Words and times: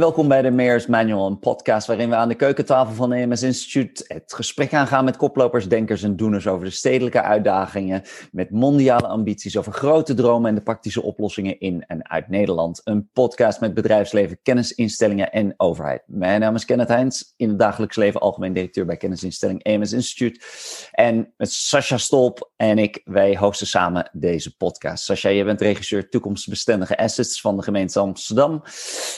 Welkom 0.00 0.28
bij 0.28 0.42
de 0.42 0.50
Mayor's 0.50 0.86
Manual, 0.86 1.26
een 1.26 1.38
podcast 1.38 1.86
waarin 1.86 2.08
we 2.08 2.14
aan 2.14 2.28
de 2.28 2.34
keukentafel 2.34 2.94
van 2.94 3.10
de 3.10 3.16
EMS 3.16 3.42
Instituut 3.42 4.04
het 4.06 4.34
gesprek 4.34 4.74
aangaan 4.74 5.04
met 5.04 5.16
koplopers, 5.16 5.68
denkers 5.68 6.02
en 6.02 6.16
doeners 6.16 6.46
over 6.46 6.64
de 6.64 6.70
stedelijke 6.70 7.22
uitdagingen, 7.22 8.02
met 8.32 8.50
mondiale 8.50 9.06
ambities 9.06 9.56
over 9.56 9.72
grote 9.72 10.14
dromen 10.14 10.48
en 10.48 10.54
de 10.54 10.62
praktische 10.62 11.02
oplossingen 11.02 11.60
in 11.60 11.84
en 11.86 12.10
uit 12.10 12.28
Nederland. 12.28 12.80
Een 12.84 13.08
podcast 13.12 13.60
met 13.60 13.74
bedrijfsleven, 13.74 14.38
kennisinstellingen 14.42 15.32
en 15.32 15.54
overheid. 15.56 16.02
Mijn 16.06 16.40
naam 16.40 16.54
is 16.54 16.64
Kenneth 16.64 16.88
Heijns, 16.88 17.34
in 17.36 17.48
het 17.48 17.58
dagelijks 17.58 17.96
leven 17.96 18.20
algemeen 18.20 18.52
directeur 18.52 18.86
bij 18.86 18.96
kennisinstelling 18.96 19.62
EMS 19.62 19.92
Instituut. 19.92 20.44
En 20.92 21.32
met 21.36 21.52
Sascha 21.52 21.96
Stolp 21.96 22.50
en 22.56 22.78
ik, 22.78 23.00
wij 23.04 23.36
hosten 23.36 23.66
samen 23.66 24.10
deze 24.12 24.56
podcast. 24.56 25.04
Sascha, 25.04 25.28
je 25.28 25.44
bent 25.44 25.60
regisseur 25.60 26.08
toekomstbestendige 26.08 26.98
assets 26.98 27.40
van 27.40 27.56
de 27.56 27.62
gemeente 27.62 27.98
Amsterdam. 27.98 28.62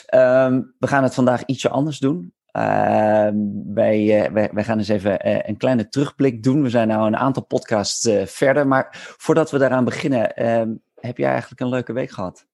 Ehm, 0.07 0.61
we 0.83 0.89
gaan 0.89 1.03
het 1.03 1.15
vandaag 1.15 1.45
ietsje 1.45 1.69
anders 1.69 1.99
doen. 1.99 2.35
Ehm, 2.47 3.37
wij, 3.75 4.25
uh, 4.25 4.33
wij, 4.33 4.51
wij, 4.53 4.65
gaan 4.65 4.79
eens 4.79 4.89
even 4.89 5.29
uh, 5.29 5.39
een 5.43 5.57
kleine 5.57 5.89
terugblik 5.89 6.43
doen. 6.43 6.63
We 6.63 6.69
zijn 6.69 6.89
nu 6.89 6.95
een 6.95 7.17
aantal 7.17 7.45
podcasts 7.45 8.07
uh, 8.07 8.27
verder. 8.27 8.67
Maar 8.67 9.15
voordat 9.19 9.51
we 9.51 9.59
daaraan 9.59 9.85
beginnen, 9.85 10.37
ehm, 10.37 10.75
heb 10.95 11.19
jij 11.19 11.31
eigenlijk 11.31 11.61
een 11.61 11.69
leuke 11.69 11.93
week 11.93 12.11
gehad? 12.11 12.47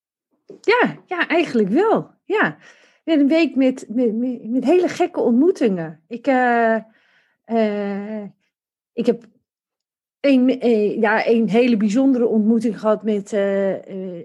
Ja, 0.60 0.96
ja 1.06 1.28
eigenlijk 1.28 1.68
wel. 1.68 2.10
Ja. 2.24 2.56
Een 3.04 3.28
week 3.28 3.56
met, 3.56 3.86
met, 3.88 4.14
met 4.42 4.64
hele 4.64 4.88
gekke 4.88 5.20
ontmoetingen. 5.20 6.00
Ik, 6.08 6.26
ik 8.92 9.06
heb 9.06 9.24
een, 10.20 10.48
ja, 11.00 11.26
een 11.26 11.48
hele 11.48 11.76
bijzondere 11.76 12.26
ontmoeting 12.26 12.80
gehad 12.80 13.02
met 13.02 13.32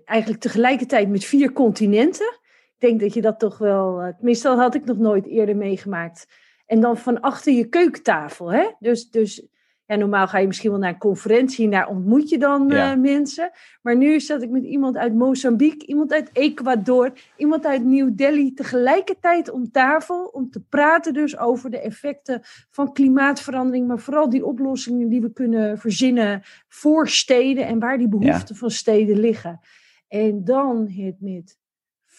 eigenlijk 0.06 0.40
tegelijkertijd 0.40 1.10
met 1.10 1.26
vier 1.26 1.54
continenten 1.54 2.42
denk 2.84 3.00
dat 3.00 3.14
je 3.14 3.22
dat 3.22 3.40
toch 3.40 3.58
wel, 3.58 4.02
uh, 4.02 4.08
tenminste 4.08 4.48
dat 4.48 4.58
had 4.58 4.76
ik 4.76 4.86
nog 4.86 4.98
nooit 4.98 5.28
eerder 5.28 5.56
meegemaakt. 5.56 6.28
En 6.66 6.80
dan 6.80 6.98
van 6.98 7.22
achter 7.22 7.54
je 7.54 7.66
keukentafel. 7.66 8.52
Hè? 8.52 8.70
Dus, 8.80 9.10
dus 9.10 9.48
ja, 9.86 9.96
normaal 9.96 10.28
ga 10.28 10.38
je 10.38 10.48
misschien 10.48 10.70
wel 10.70 10.80
naar 10.80 10.94
een 10.94 10.98
conferentie 10.98 11.66
en 11.66 11.72
daar 11.72 11.88
ontmoet 11.88 12.30
je 12.30 12.38
dan 12.38 12.72
uh, 12.72 12.96
mensen. 12.96 13.52
Maar 13.82 13.98
nu 13.98 14.20
zat 14.20 14.42
ik 14.42 14.50
met 14.50 14.64
iemand 14.64 14.98
uit 14.98 15.14
Mozambique, 15.14 15.88
iemand 15.88 16.14
uit 16.14 16.30
Ecuador, 16.34 17.12
iemand 17.38 17.66
uit 17.66 17.86
New 17.86 18.10
Delhi 18.14 18.54
tegelijkertijd 18.54 19.50
om 19.50 19.72
tafel 19.72 20.26
om 20.26 20.50
te 20.50 20.62
praten 20.62 21.14
dus 21.14 21.38
over 21.38 21.70
de 21.70 21.80
effecten 21.80 22.40
van 22.70 22.94
klimaatverandering, 22.94 23.88
maar 23.88 24.00
vooral 24.00 24.30
die 24.30 24.46
oplossingen 24.46 25.10
die 25.10 25.22
we 25.22 25.34
kunnen 25.34 25.78
verzinnen 25.78 26.42
voor 26.68 27.08
steden 27.08 27.66
en 27.66 27.80
waar 27.80 27.98
die 27.98 28.10
behoeften 28.10 28.54
ja. 28.54 28.60
van 28.60 28.72
steden 28.72 29.20
liggen. 29.20 29.60
En 30.08 30.44
dan 30.44 30.90
het 30.90 31.22
met 31.22 31.62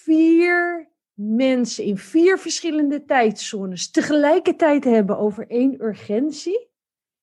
vier 0.05 0.89
mensen 1.15 1.85
in 1.85 1.99
vier 1.99 2.39
verschillende 2.39 3.05
tijdzones 3.05 3.91
tegelijkertijd 3.91 4.85
hebben 4.85 5.19
over 5.19 5.51
één 5.51 5.85
urgentie. 5.85 6.69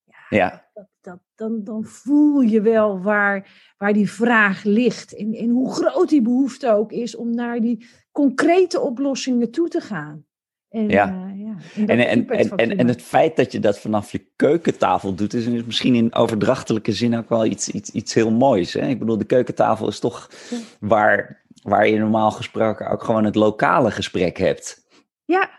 Ja. 0.03 0.25
ja. 0.29 0.69
Dat, 0.73 0.87
dat, 1.01 1.19
dan, 1.35 1.63
dan 1.63 1.83
voel 1.83 2.41
je 2.41 2.61
wel 2.61 3.01
waar, 3.01 3.73
waar 3.77 3.93
die 3.93 4.11
vraag 4.11 4.63
ligt. 4.63 5.15
En, 5.15 5.33
en 5.33 5.49
hoe 5.49 5.73
groot 5.73 6.09
die 6.09 6.21
behoefte 6.21 6.71
ook 6.71 6.91
is 6.91 7.15
om 7.15 7.35
naar 7.35 7.61
die 7.61 7.85
concrete 8.11 8.79
oplossingen 8.79 9.51
toe 9.51 9.67
te 9.67 9.81
gaan. 9.81 10.25
En, 10.69 10.89
ja. 10.89 11.07
Uh, 11.07 11.45
ja, 11.45 11.55
en, 11.75 11.99
en, 11.99 12.27
en, 12.29 12.49
en, 12.57 12.77
en, 12.77 12.87
het 12.87 13.01
feit 13.01 13.35
dat 13.35 13.51
je 13.51 13.59
dat 13.59 13.79
vanaf 13.79 14.11
je 14.11 14.25
keukentafel 14.35 15.13
doet, 15.15 15.33
is 15.33 15.65
misschien 15.65 15.95
in 15.95 16.15
overdrachtelijke 16.15 16.91
zin 16.91 17.17
ook 17.17 17.29
wel 17.29 17.45
iets, 17.45 17.69
iets, 17.69 17.89
iets 17.89 18.13
heel 18.13 18.31
moois. 18.31 18.73
Hè? 18.73 18.87
Ik 18.87 18.99
bedoel, 18.99 19.17
de 19.17 19.25
keukentafel 19.25 19.87
is 19.87 19.99
toch 19.99 20.29
waar 20.79 21.40
waar 21.61 21.87
je 21.87 21.99
normaal 21.99 22.31
gesproken 22.31 22.89
ook 22.89 23.03
gewoon 23.03 23.25
het 23.25 23.35
lokale 23.35 23.91
gesprek 23.91 24.37
hebt. 24.37 24.85
Ja, 25.25 25.49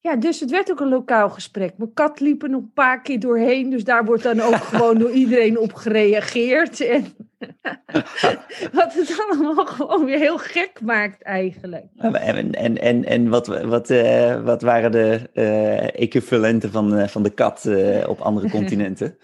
ja, 0.00 0.16
dus 0.16 0.40
het 0.40 0.50
werd 0.50 0.70
ook 0.70 0.80
een 0.80 0.88
lokaal 0.88 1.30
gesprek. 1.30 1.72
Mijn 1.76 1.92
kat 1.92 2.20
liep 2.20 2.42
er 2.42 2.50
nog 2.50 2.62
een 2.62 2.72
paar 2.72 3.02
keer 3.02 3.20
doorheen, 3.20 3.70
dus 3.70 3.84
daar 3.84 4.04
wordt 4.04 4.22
dan 4.22 4.40
ook 4.40 4.54
gewoon 4.74 4.98
door 4.98 5.10
iedereen 5.10 5.58
op 5.58 5.74
gereageerd. 5.74 6.80
En 6.80 7.06
wat 8.78 8.94
het 8.94 9.26
allemaal 9.28 9.66
gewoon 9.66 10.04
weer 10.04 10.18
heel 10.18 10.38
gek 10.38 10.80
maakt 10.82 11.22
eigenlijk. 11.22 11.84
En, 11.96 12.52
en, 12.54 12.78
en, 12.78 13.04
en 13.04 13.28
wat, 13.28 13.46
wat, 13.46 13.90
uh, 13.90 14.44
wat 14.44 14.62
waren 14.62 14.92
de 14.92 15.30
uh, 15.34 16.00
equivalenten 16.00 16.70
van, 16.70 16.98
uh, 16.98 17.06
van 17.06 17.22
de 17.22 17.30
kat 17.30 17.68
op 18.06 18.20
andere 18.20 18.50
continenten? 18.58 19.18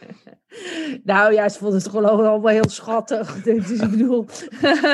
Nou 1.04 1.32
ja, 1.32 1.48
ze 1.48 1.58
vonden 1.58 1.78
het 1.78 1.88
gewoon 1.88 2.04
allemaal 2.04 2.46
heel 2.46 2.68
schattig. 2.68 3.34
Dus 3.42 3.70
ik 3.70 3.90
bedoel, 3.90 4.26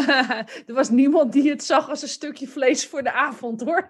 er 0.66 0.74
was 0.74 0.90
niemand 0.90 1.32
die 1.32 1.50
het 1.50 1.64
zag 1.64 1.88
als 1.88 2.02
een 2.02 2.08
stukje 2.08 2.46
vlees 2.46 2.86
voor 2.86 3.02
de 3.02 3.12
avond 3.12 3.60
hoor. 3.60 3.88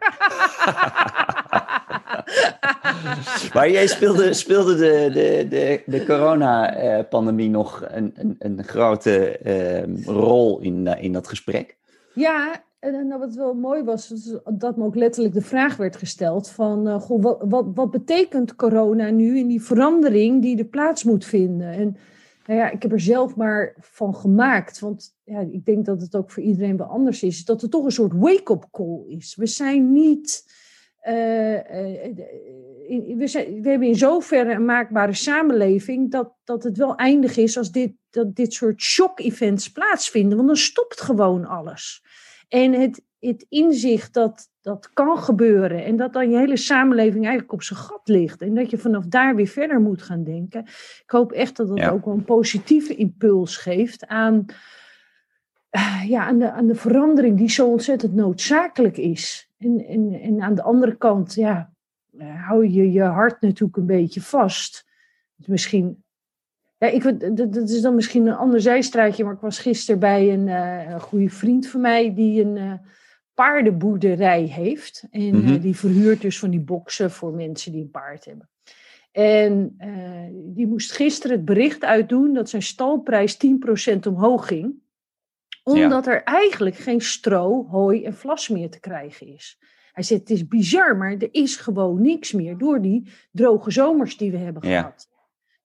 maar 3.54 3.70
jij 3.70 3.86
speelde, 3.86 4.32
speelde 4.32 4.76
de, 4.76 5.10
de, 5.12 5.46
de, 5.48 5.82
de 5.86 6.04
coronapandemie 6.04 7.50
nog 7.50 7.84
een, 7.88 8.12
een, 8.14 8.36
een 8.38 8.64
grote 8.64 9.40
uh, 9.44 10.04
rol 10.06 10.60
in, 10.60 10.86
in 10.86 11.12
dat 11.12 11.28
gesprek? 11.28 11.76
Ja, 12.14 12.64
en 12.80 13.06
nou, 13.06 13.20
wat 13.20 13.34
wel 13.34 13.54
mooi 13.54 13.82
was, 13.82 14.34
dat 14.52 14.76
me 14.76 14.84
ook 14.84 14.94
letterlijk 14.94 15.34
de 15.34 15.40
vraag 15.40 15.76
werd 15.76 15.96
gesteld 15.96 16.48
van, 16.48 16.88
uh, 16.88 17.00
goh, 17.00 17.22
wat, 17.22 17.66
wat, 17.74 17.90
betekent 17.90 18.56
corona 18.56 19.10
nu 19.10 19.38
in 19.38 19.46
die 19.46 19.62
verandering 19.62 20.42
die 20.42 20.58
er 20.58 20.64
plaats 20.64 21.04
moet 21.04 21.24
vinden? 21.24 21.72
En 21.72 21.96
nou 22.46 22.58
ja, 22.58 22.70
ik 22.70 22.82
heb 22.82 22.92
er 22.92 23.00
zelf 23.00 23.36
maar 23.36 23.74
van 23.80 24.14
gemaakt, 24.14 24.78
want 24.78 25.16
ja, 25.24 25.40
ik 25.40 25.64
denk 25.64 25.84
dat 25.84 26.00
het 26.00 26.16
ook 26.16 26.30
voor 26.30 26.42
iedereen 26.42 26.76
wel 26.76 26.86
anders 26.86 27.22
is, 27.22 27.44
dat 27.44 27.60
het 27.60 27.70
toch 27.70 27.84
een 27.84 27.90
soort 27.90 28.12
wake-up 28.12 28.68
call 28.70 29.04
is. 29.08 29.36
We 29.36 29.46
zijn 29.46 29.92
niet, 29.92 30.44
uh, 31.08 31.54
uh, 31.54 31.62
we, 33.16 33.26
zijn, 33.26 33.62
we 33.62 33.68
hebben 33.68 33.88
in 33.88 33.96
zoverre 33.96 34.52
een 34.52 34.64
maakbare 34.64 35.14
samenleving 35.14 36.10
dat, 36.10 36.32
dat 36.44 36.62
het 36.62 36.76
wel 36.76 36.96
eindig 36.96 37.36
is 37.36 37.58
als 37.58 37.72
dit, 37.72 37.92
dat 38.10 38.36
dit 38.36 38.52
soort 38.52 38.80
shock-events 38.80 39.72
plaatsvinden, 39.72 40.36
want 40.36 40.48
dan 40.48 40.56
stopt 40.56 41.00
gewoon 41.00 41.44
alles. 41.46 42.02
En 42.50 42.72
het, 42.72 43.02
het 43.18 43.46
inzicht 43.48 44.14
dat 44.14 44.48
dat 44.60 44.90
kan 44.92 45.18
gebeuren 45.18 45.84
en 45.84 45.96
dat 45.96 46.12
dan 46.12 46.30
je 46.30 46.36
hele 46.36 46.56
samenleving 46.56 47.24
eigenlijk 47.24 47.52
op 47.52 47.62
zijn 47.62 47.78
gat 47.78 48.08
ligt 48.08 48.42
en 48.42 48.54
dat 48.54 48.70
je 48.70 48.78
vanaf 48.78 49.06
daar 49.06 49.34
weer 49.34 49.46
verder 49.46 49.80
moet 49.80 50.02
gaan 50.02 50.24
denken. 50.24 50.60
Ik 51.02 51.10
hoop 51.10 51.32
echt 51.32 51.56
dat 51.56 51.68
dat 51.68 51.80
ook 51.90 52.04
wel 52.04 52.14
een 52.14 52.24
positieve 52.24 52.94
impuls 52.94 53.56
geeft 53.56 54.06
aan, 54.06 54.44
uh, 55.70 56.04
ja, 56.08 56.26
aan, 56.26 56.38
de, 56.38 56.50
aan 56.50 56.66
de 56.66 56.74
verandering 56.74 57.36
die 57.36 57.50
zo 57.50 57.68
ontzettend 57.68 58.14
noodzakelijk 58.14 58.96
is. 58.96 59.50
En, 59.58 59.86
en, 59.86 60.12
en 60.12 60.40
aan 60.40 60.54
de 60.54 60.62
andere 60.62 60.96
kant, 60.96 61.34
ja, 61.34 61.72
uh, 62.12 62.46
hou 62.46 62.68
je 62.68 62.92
je 62.92 63.02
hart 63.02 63.40
natuurlijk 63.40 63.76
een 63.76 63.86
beetje 63.86 64.20
vast. 64.20 64.88
Misschien 65.34 66.04
ja, 66.80 66.86
ik, 66.86 67.02
dat, 67.36 67.52
dat 67.52 67.68
is 67.68 67.80
dan 67.80 67.94
misschien 67.94 68.26
een 68.26 68.36
ander 68.36 68.60
zijstraatje, 68.60 69.24
maar 69.24 69.34
ik 69.34 69.40
was 69.40 69.58
gisteren 69.58 70.00
bij 70.00 70.32
een, 70.32 70.46
uh, 70.46 70.90
een 70.90 71.00
goede 71.00 71.28
vriend 71.28 71.66
van 71.66 71.80
mij 71.80 72.14
die 72.14 72.42
een 72.42 72.56
uh, 72.56 72.72
paardenboerderij 73.34 74.42
heeft. 74.42 75.06
En 75.10 75.34
mm 75.34 75.44
-hmm. 75.44 75.54
uh, 75.54 75.60
die 75.60 75.76
verhuurt 75.76 76.20
dus 76.20 76.38
van 76.38 76.50
die 76.50 76.60
boksen 76.60 77.10
voor 77.10 77.32
mensen 77.32 77.72
die 77.72 77.82
een 77.82 77.90
paard 77.90 78.24
hebben. 78.24 78.48
En 79.12 79.76
die 80.32 80.66
moest 80.66 80.92
gisteren 80.92 81.36
het 81.36 81.44
bericht 81.44 81.84
uitdoen 81.84 82.34
dat 82.34 82.48
zijn 82.48 82.62
stalprijs 82.62 83.36
10% 83.94 83.98
omhoog 84.08 84.46
ging. 84.46 84.74
Omdat 85.62 86.04
ja. 86.04 86.12
er 86.12 86.22
eigenlijk 86.22 86.76
geen 86.76 87.00
stro, 87.00 87.66
hooi 87.66 88.04
en 88.04 88.14
vlas 88.14 88.48
meer 88.48 88.70
te 88.70 88.80
krijgen 88.80 89.26
is. 89.26 89.58
Hij 89.92 90.02
zegt, 90.02 90.20
het 90.20 90.30
is 90.30 90.48
bizar, 90.48 90.96
maar 90.96 91.12
er 91.12 91.28
is 91.32 91.56
gewoon 91.56 92.02
niks 92.02 92.32
meer 92.32 92.58
door 92.58 92.82
die 92.82 93.10
droge 93.32 93.70
zomers 93.70 94.16
die 94.16 94.30
we 94.30 94.36
hebben 94.36 94.68
ja. 94.68 94.80
gehad. 94.80 95.09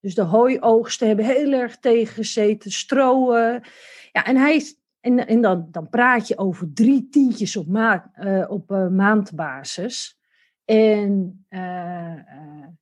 Dus 0.05 0.15
de 0.15 0.21
hooioogsten 0.21 1.07
hebben 1.07 1.25
heel 1.25 1.51
erg 1.51 1.77
tegengezeten, 1.77 2.71
strooien. 2.71 3.63
Ja, 4.11 4.25
en 4.25 4.37
hij 4.37 4.75
en, 4.99 5.27
en 5.27 5.41
dan, 5.41 5.67
dan 5.71 5.89
praat 5.89 6.27
je 6.27 6.37
over 6.37 6.73
drie 6.73 7.07
tientjes 7.09 7.57
op, 7.57 7.67
ma 7.67 8.11
uh, 8.19 8.45
op 8.47 8.71
uh, 8.71 8.87
maandbasis. 8.87 10.19
En, 10.65 11.45
uh, 11.49 11.59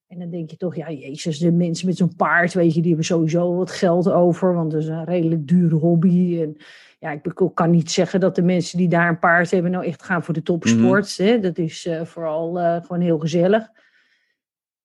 en 0.07 0.19
dan 0.19 0.29
denk 0.29 0.49
je 0.49 0.57
toch, 0.57 0.75
ja, 0.75 0.91
Jezus, 0.91 1.39
de 1.39 1.51
mensen 1.51 1.87
met 1.87 1.97
zo'n 1.97 2.15
paard, 2.15 2.53
weet 2.53 2.73
je, 2.73 2.79
die 2.79 2.87
hebben 2.87 3.05
sowieso 3.05 3.55
wat 3.55 3.71
geld 3.71 4.11
over, 4.11 4.53
want 4.53 4.71
dat 4.71 4.81
is 4.81 4.87
een 4.87 5.05
redelijk 5.05 5.47
dure 5.47 5.75
hobby. 5.75 6.41
En 6.41 6.57
ja, 6.99 7.11
ik 7.11 7.51
kan 7.53 7.71
niet 7.71 7.91
zeggen 7.91 8.19
dat 8.19 8.35
de 8.35 8.43
mensen 8.43 8.77
die 8.77 8.89
daar 8.89 9.09
een 9.09 9.19
paard 9.19 9.51
hebben 9.51 9.71
nou 9.71 9.85
echt 9.85 10.03
gaan 10.03 10.23
voor 10.23 10.33
de 10.33 10.43
topsport. 10.43 11.17
Mm 11.17 11.25
-hmm. 11.25 11.33
hè? 11.33 11.39
Dat 11.39 11.57
is 11.57 11.89
vooral 12.03 12.53
gewoon 12.81 13.01
heel 13.01 13.19
gezellig. 13.19 13.71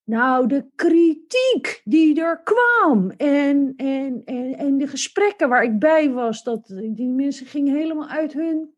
Nou, 0.09 0.47
de 0.47 0.65
kritiek 0.75 1.81
die 1.85 2.21
er 2.21 2.41
kwam 2.43 3.11
en, 3.11 3.73
en, 3.77 4.23
en, 4.25 4.55
en 4.59 4.79
de 4.79 4.87
gesprekken 4.87 5.49
waar 5.49 5.63
ik 5.63 5.79
bij 5.79 6.11
was, 6.11 6.43
dat 6.43 6.67
die 6.91 7.09
mensen 7.09 7.47
gingen 7.47 7.77
helemaal 7.77 8.09
uit 8.09 8.33
hun, 8.33 8.75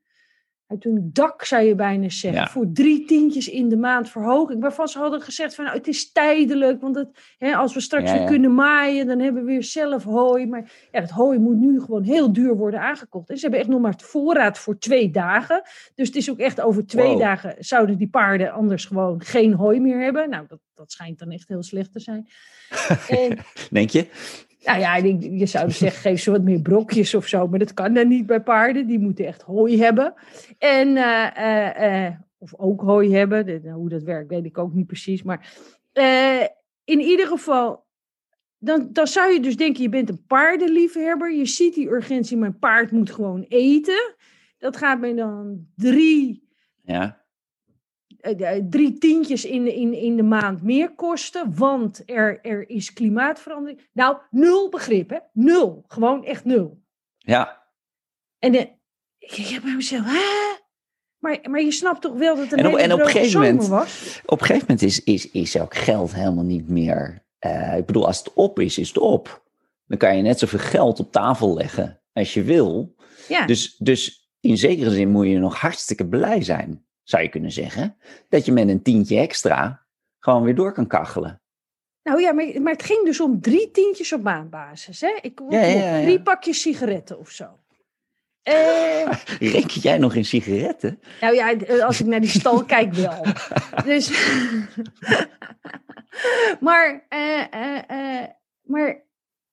uit 0.71 0.85
hun 0.85 1.11
dak, 1.13 1.45
zou 1.45 1.63
je 1.63 1.75
bijna 1.75 2.09
zeggen. 2.09 2.49
Voor 2.49 2.73
drie 2.73 3.05
tientjes 3.05 3.49
in 3.49 3.69
de 3.69 3.77
maand 3.77 4.11
verhoging. 4.11 4.61
Waarvan 4.61 4.89
ze 4.89 4.99
hadden 4.99 5.21
gezegd 5.21 5.55
van 5.55 5.65
nou, 5.65 5.77
het 5.77 5.89
is 5.89 6.13
tijdelijk. 6.13 6.81
Want 6.81 6.95
het, 6.97 7.09
hè, 7.39 7.55
als 7.55 7.75
we 7.75 7.81
straks 7.81 8.13
weer 8.13 8.25
kunnen 8.25 8.55
maaien, 8.55 9.07
dan 9.07 9.19
hebben 9.21 9.45
we 9.45 9.51
weer 9.51 9.65
zelf 9.65 10.05
hooi. 10.05 10.47
Maar 10.47 10.73
ja, 10.93 11.01
het 11.01 11.11
hooi 11.11 11.39
moet 11.39 11.57
nu 11.57 11.81
gewoon 11.81 12.03
heel 12.03 12.33
duur 12.33 12.57
worden 12.57 12.81
aangekocht. 12.81 13.31
En 13.31 13.37
ze 13.37 13.43
hebben 13.43 13.61
echt 13.61 13.69
nog 13.69 13.81
maar 13.81 13.93
het 13.93 14.03
voorraad 14.03 14.59
voor 14.59 14.79
twee 14.79 15.11
dagen. 15.11 15.63
Dus 15.95 16.07
het 16.07 16.17
is 16.17 16.31
ook 16.31 16.39
echt 16.39 16.61
over 16.61 16.87
twee 16.87 17.17
dagen 17.17 17.55
zouden 17.59 17.97
die 17.97 18.09
paarden 18.09 18.53
anders 18.53 18.85
gewoon 18.85 19.23
geen 19.23 19.53
hooi 19.53 19.81
meer 19.81 20.01
hebben. 20.01 20.31
Nou, 20.31 20.45
dat, 20.49 20.61
dat 20.75 20.93
schijnt 20.93 21.19
dan 21.19 21.31
echt 21.31 21.49
heel 21.49 21.63
slecht 21.63 21.93
te 21.93 22.01
zijn. 22.01 22.29
En, 23.09 23.39
Denk 23.71 23.91
je? 23.91 24.09
Nou 24.65 24.79
ja, 24.79 24.97
je 24.97 25.47
zou 25.47 25.67
dus 25.67 25.79
zeggen, 25.79 26.01
geef 26.01 26.21
ze 26.21 26.31
wat 26.31 26.43
meer 26.43 26.61
brokjes 26.61 27.15
of 27.15 27.27
zo. 27.27 27.49
Maar 27.49 27.59
dat 27.59 27.75
kan 27.75 27.95
dan 27.95 28.09
niet 28.09 28.27
bij 28.27 28.41
paarden. 28.41 28.87
Die 28.87 28.99
moeten 28.99 29.27
echt 29.27 29.43
hooi 29.43 29.83
hebben. 29.83 30.15
En, 30.59 30.89
uh, 30.89 31.27
uh, 31.39 32.05
uh, 32.07 32.11
of 32.39 32.55
ook 32.57 32.81
hooi 32.81 33.15
hebben. 33.15 33.71
hoe 33.71 33.89
dat 33.89 34.03
werkt, 34.03 34.31
weet 34.31 34.45
ik 34.45 34.59
ook 34.59 34.75
niet 34.75 34.87
precies. 34.87 35.23
Maar 35.23 35.55
in 36.85 37.01
ieder 37.01 37.27
geval, 37.27 37.87
dan, 38.59 38.89
dan 38.93 39.07
zou 39.07 39.33
je 39.33 39.41
dus 39.41 39.57
denken, 39.57 39.83
je 39.83 39.89
bent 39.89 40.09
een 40.09 40.25
paardenliefhebber. 40.27 41.33
Je 41.33 41.47
ziet 41.47 41.75
die 41.75 41.91
urgentie, 41.91 42.37
mijn 42.37 42.59
paard 42.59 42.91
moet 42.91 43.11
gewoon 43.11 43.45
eten. 43.49 44.15
Dat 44.59 44.77
gaat 44.77 45.01
mij 45.01 45.15
dan 45.15 45.67
drie... 45.75 46.49
Ja 46.83 47.03
eh, 47.03 47.05
eh, 47.05 47.20
drie 48.71 48.99
tientjes 48.99 49.45
in, 49.45 49.75
in, 49.75 49.95
in 49.95 50.17
de 50.17 50.23
maand 50.23 50.63
meer 50.63 50.95
kosten, 50.95 51.55
want 51.57 52.03
er, 52.07 52.39
er 52.43 52.69
is 52.69 52.93
klimaatverandering. 52.93 53.89
Nou, 53.93 54.17
nul 54.31 54.69
begrip, 54.69 55.11
hè? 55.11 55.19
Nul. 55.33 55.85
Gewoon 55.87 56.25
echt 56.25 56.45
nul. 56.45 56.83
Ja. 57.19 57.63
En 58.39 58.53
de, 58.53 58.69
ik 59.19 59.47
heb 59.47 59.63
bij 59.63 59.75
mezelf, 59.75 60.05
hè? 60.05 60.59
Maar, 61.19 61.39
maar 61.51 61.63
je 61.63 61.73
snapt 61.73 62.03
toch 62.03 62.15
wel 62.15 62.37
dat 62.37 62.45
het 62.45 62.53
een 62.53 62.59
en 62.59 62.73
op, 62.73 62.79
en 62.79 62.93
op 62.93 63.01
een 63.01 63.07
gegeven 63.07 63.41
moment, 63.41 63.69
was? 63.69 64.21
Op 64.27 64.41
een 64.41 64.47
gegeven 64.47 64.67
moment 64.69 64.87
is, 64.87 65.05
is, 65.05 65.31
is 65.31 65.61
ook 65.61 65.75
geld 65.75 66.15
helemaal 66.15 66.45
niet 66.45 66.69
meer... 66.69 67.29
Uh, 67.47 67.77
ik 67.77 67.87
bedoel, 67.87 68.07
als 68.07 68.19
het 68.19 68.33
op 68.33 68.59
is, 68.59 68.79
is 68.79 68.89
het 68.89 68.99
op. 68.99 69.49
Dan 69.87 69.99
kan 69.99 70.17
je 70.17 70.23
net 70.23 70.39
zoveel 70.39 70.59
geld 70.59 71.01
op 71.01 71.13
tafel 71.13 71.55
leggen 71.55 72.01
als 72.13 72.35
je 72.35 72.43
wil. 72.43 72.95
Ja. 73.29 73.47
Dus, 73.47 73.77
dus 73.77 74.31
in 74.41 74.57
zekere 74.57 74.91
zin 74.91 75.11
moet 75.11 75.27
je 75.27 75.39
nog 75.39 75.61
hartstikke 75.61 76.09
blij 76.09 76.43
zijn 76.43 76.85
zou 77.11 77.23
je 77.23 77.29
kunnen 77.29 77.53
zeggen, 77.53 77.97
dat 78.29 78.45
je 78.45 78.53
met 78.53 78.69
een 78.69 78.83
tientje 78.83 79.19
extra 79.19 79.87
gewoon 80.19 80.43
weer 80.43 80.55
door 80.55 80.73
kan 80.73 80.87
kachelen. 80.87 81.41
Nou 82.03 82.21
ja, 82.21 82.33
maar, 82.33 82.63
maar 82.63 82.73
het 82.73 82.83
ging 82.83 83.05
dus 83.05 83.21
om 83.21 83.41
drie 83.41 83.71
tientjes 83.71 84.13
op 84.13 84.23
maandbasis. 84.23 85.01
Hè? 85.01 85.19
Ik 85.21 85.41
ja, 85.49 85.63
ja, 85.63 85.97
ja, 85.97 86.03
drie 86.03 86.23
pakjes 86.23 86.61
sigaretten 86.61 87.19
of 87.19 87.31
zo. 87.31 87.59
Uh, 88.49 89.13
Reken 89.53 89.81
jij 89.81 89.99
nog 89.99 90.15
in 90.15 90.25
sigaretten? 90.25 91.01
Nou 91.21 91.35
ja, 91.35 91.55
als 91.85 92.01
ik 92.01 92.07
naar 92.07 92.21
die 92.21 92.29
stal 92.29 92.65
kijk 92.75 92.93
wel. 92.93 93.25
Dus, 93.85 94.11
maar, 96.67 97.07
uh, 97.11 98.25
maar 98.63 99.05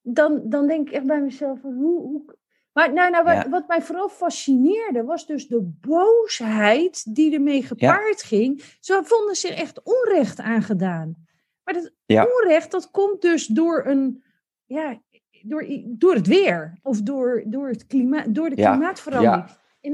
dan, 0.02 0.40
dan 0.44 0.66
denk 0.66 0.88
ik 0.88 0.94
echt 0.94 1.06
bij 1.06 1.20
mezelf, 1.20 1.60
van, 1.60 1.74
hoe, 1.74 2.00
hoe, 2.00 2.36
maar 2.78 2.92
nou, 2.92 3.10
nou, 3.10 3.24
wat, 3.24 3.46
wat, 3.48 3.68
mij 3.68 3.82
vooral 3.82 4.08
fascineerde 4.08 5.04
was 5.04 5.26
dus 5.26 5.48
de 5.48 5.60
boosheid 5.80 7.14
die 7.14 7.34
ermee 7.34 7.62
gepaard 7.62 8.22
ging. 8.22 8.62
Ze 8.80 9.00
vonden 9.04 9.34
zich 9.34 9.50
echt 9.50 9.82
onrecht 9.82 10.40
aangedaan. 10.40 11.26
Maar 11.64 11.74
dat 11.74 11.92
onrecht, 12.06 12.70
dat 12.70 12.90
komt 12.90 13.22
dus 13.22 13.46
door 13.46 13.86
een, 13.86 14.24
ja, 14.64 15.00
door, 15.42 15.66
door 15.84 16.14
het 16.14 16.26
weer 16.26 16.78
of 16.82 17.02
door, 17.02 17.42
door, 17.46 17.68
het 17.68 17.86
klimaat, 17.86 18.34
door 18.34 18.48
de 18.48 18.56
klimaatverandering 18.56 19.44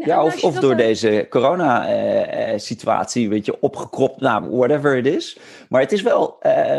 ja, 0.05 0.25
of, 0.25 0.45
of 0.45 0.59
door 0.59 0.77
deze 0.77 1.27
corona-situatie, 1.31 3.29
weet 3.29 3.47
je, 3.47 3.61
opgekropt, 3.61 4.21
nou, 4.21 4.51
whatever 4.51 4.97
het 4.97 5.07
is. 5.07 5.39
Maar 5.69 5.81
het 5.81 5.93
is 5.93 6.03
wel, 6.03 6.39
uh, 6.43 6.79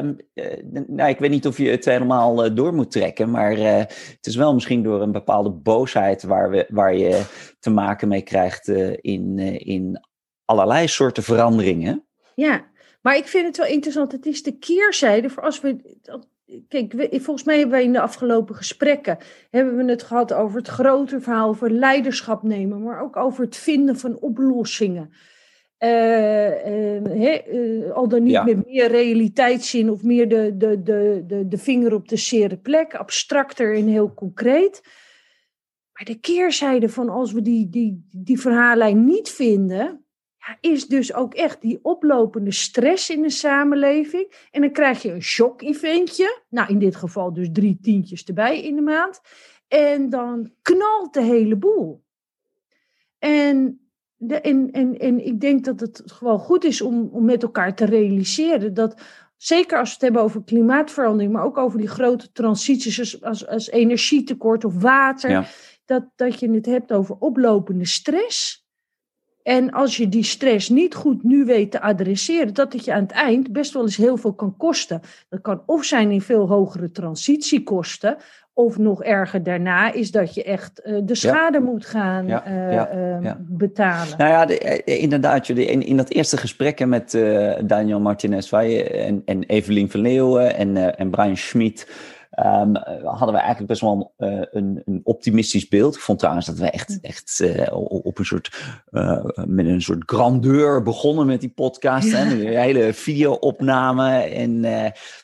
nou, 0.88 1.10
ik 1.10 1.20
weet 1.20 1.30
niet 1.30 1.48
of 1.48 1.58
je 1.58 1.70
het 1.70 1.86
helemaal 1.86 2.56
door 2.56 2.74
moet 2.74 2.92
trekken, 2.92 3.32
maar 3.32 3.58
het 3.58 4.18
is 4.22 4.36
wel 4.36 4.54
misschien 4.54 4.84
door 4.84 5.02
een 5.02 5.12
bepaalde 5.12 5.50
boosheid 5.50 6.24
waar, 6.24 6.50
we, 6.50 6.66
waar 6.70 6.96
je 6.96 7.24
te 7.60 7.70
maken 7.70 8.08
mee 8.08 8.22
krijgt 8.22 8.68
in, 9.02 9.40
in 9.60 10.06
allerlei 10.46 10.88
soorten 10.88 11.24
veranderingen. 11.24 12.06
Ja, 12.36 12.66
maar 13.02 13.16
ik 13.16 13.28
vind 13.28 13.46
het 13.46 13.58
wel 13.58 13.68
interessant. 13.68 14.12
Het 14.12 14.26
is 14.26 14.44
de 14.44 14.58
keerzijde 14.58 15.30
voor 15.30 15.44
als 15.44 15.62
we 15.62 16.00
Kijk, 16.68 17.10
volgens 17.12 17.44
mij 17.44 17.58
hebben 17.58 17.78
we 17.78 17.84
in 17.84 17.94
de 17.94 18.00
afgelopen 18.00 18.56
gesprekken 18.56 19.18
hebben 19.50 19.76
we 19.76 19.92
het 19.92 20.04
gehad 20.04 20.34
over 20.34 20.58
het 20.58 20.68
grote 20.68 21.22
verhaal, 21.22 21.50
over 21.50 21.72
leiderschap 21.72 22.44
nemen, 22.44 22.84
maar 22.84 23.02
ook 23.02 23.16
over 23.16 23.44
het 23.44 23.56
vinden 23.56 23.98
van 23.98 24.20
oplossingen. 24.20 25.14
Uh, 25.80 26.66
uh, 27.26 27.92
al 27.92 28.08
dan 28.08 28.24
niet 28.24 28.44
met 28.44 28.66
meer 28.66 28.88
realiteitszin 28.88 29.90
of 29.90 30.04
meer 30.04 30.30
de, 30.30 30.58
de, 30.58 30.84
de, 30.84 31.24
de, 31.28 31.48
de 31.48 31.58
vinger 31.58 31.94
op 31.94 32.08
de 32.08 32.18
zere 32.18 32.58
plek, 32.58 32.96
abstracter 32.96 33.76
en 33.76 33.88
heel 33.88 34.14
concreet. 34.14 34.82
Maar 35.92 36.06
de 36.06 36.20
keerzijde 36.20 36.90
van 36.90 37.10
als 37.10 37.32
we 37.32 37.42
die, 37.42 37.70
die, 37.70 38.08
die 38.12 38.40
verhaallijn 38.40 39.06
niet 39.06 39.30
vinden, 39.30 40.05
is 40.60 40.88
dus 40.88 41.14
ook 41.14 41.34
echt 41.34 41.62
die 41.62 41.80
oplopende 41.82 42.52
stress 42.52 43.10
in 43.10 43.22
de 43.22 43.30
samenleving. 43.30 44.48
En 44.52 44.62
dan 44.62 44.72
krijg 44.72 45.02
je 45.02 45.12
een 45.12 45.24
shock-eventje. 45.24 46.42
Nou, 46.50 46.70
in 46.70 46.80
dit 46.80 46.96
geval 46.96 47.34
dus 47.34 47.50
drie 47.52 47.78
tientjes 47.82 48.24
erbij 48.24 48.64
in 48.64 48.76
de 48.76 48.82
maand. 48.82 49.22
En 49.68 50.10
dan 50.10 50.52
knalt 50.62 51.14
de 51.14 51.22
hele 51.22 51.56
boel. 51.56 52.04
En, 53.20 53.90
de, 54.16 54.42
en, 54.42 54.72
en, 54.72 54.98
en 54.98 55.26
ik 55.26 55.40
denk 55.40 55.66
dat 55.66 55.80
het 55.80 56.02
gewoon 56.06 56.40
goed 56.40 56.64
is 56.64 56.82
om, 56.82 57.10
om 57.12 57.26
met 57.26 57.44
elkaar 57.44 57.76
te 57.76 57.86
realiseren 57.86 58.74
dat 58.74 59.02
zeker 59.38 59.78
als 59.78 59.88
we 59.88 59.94
het 59.94 60.04
hebben 60.04 60.22
over 60.22 60.44
klimaatverandering, 60.44 61.34
maar 61.34 61.44
ook 61.44 61.58
over 61.58 61.80
die 61.80 61.88
grote 61.88 62.32
transities 62.32 63.00
als, 63.00 63.24
als, 63.24 63.48
als 63.48 63.70
energietekort 63.70 64.66
of 64.66 64.82
water, 64.82 65.50
dat, 65.86 66.06
dat 66.16 66.40
je 66.40 66.52
het 66.52 66.66
hebt 66.66 66.92
over 66.92 67.16
oplopende 67.20 67.86
stress. 67.86 68.65
En 69.46 69.72
als 69.72 69.98
je 69.98 70.10
die 70.10 70.24
stress 70.24 70.70
niet 70.70 70.96
goed 70.96 71.24
nu 71.24 71.46
weet 71.46 71.72
te 71.72 71.82
adresseren, 71.82 72.54
dat 72.54 72.74
het 72.74 72.86
je 72.86 72.94
aan 72.94 73.02
het 73.02 73.12
eind 73.12 73.52
best 73.52 73.74
wel 73.74 73.84
eens 73.84 73.98
heel 73.98 74.18
veel 74.18 74.34
kan 74.34 74.58
kosten. 74.58 75.02
Dat 75.30 75.42
kan 75.42 75.64
of 75.66 75.84
zijn 75.84 76.12
in 76.12 76.22
veel 76.22 76.48
hogere 76.48 76.92
transitiekosten, 76.92 78.18
of 78.54 78.78
nog 78.78 79.04
erger 79.04 79.44
daarna 79.44 79.94
is 79.94 80.12
dat 80.12 80.34
je 80.34 80.44
echt 80.44 80.82
uh, 80.86 81.00
de 81.04 81.16
schade 81.16 81.60
moet 81.60 81.86
gaan 81.86 82.28
ja, 82.28 82.94
uh, 83.22 83.32
betalen. 83.40 84.18
Nou 84.18 84.30
ja, 84.30 84.46
de, 84.46 84.60
eh, 84.60 85.02
inderdaad, 85.02 85.50
in, 85.50 85.86
in 85.86 85.98
dat 85.98 86.10
eerste 86.10 86.38
gesprek 86.38 86.86
met 86.86 87.12
Daniel 87.66 88.00
Martinez 88.00 88.54
en, 88.54 89.22
en 89.26 89.44
Evelien 89.44 89.92
van 89.92 90.00
Leeuwen 90.00 90.56
en, 90.56 90.98
en 90.98 91.10
Brian 91.10 91.38
Schmid 91.38 91.88
Um, 92.40 92.76
hadden 93.04 93.32
we 93.32 93.38
eigenlijk 93.38 93.68
best 93.68 93.82
wel 93.82 94.14
uh, 94.18 94.42
een, 94.52 94.82
een, 94.86 95.02
optimistisch 95.04 95.68
beeld. 95.68 95.96
Ik 95.96 96.02
vond 96.02 96.20
trouwens 96.20 96.46
dat 96.46 96.58
we 96.58 96.70
echt, 96.70 96.88
hm. 96.88 97.06
echt 97.06 97.40
uh, 97.44 97.68
op 98.06 98.18
een 98.18 98.26
soort, 98.26 98.76
uh, 98.92 99.26
met 99.46 99.66
een 99.66 99.82
soort 99.82 100.04
grandeur 100.06 100.82
begonnen 100.82 101.26
met 101.26 101.42
die 101.42 101.50
podcast. 101.50 102.12
Ja. 102.12 102.18
Hè? 102.18 102.32
Een 102.32 102.58
hele 102.58 102.94
video-opname 102.94 104.10
en 104.18 104.66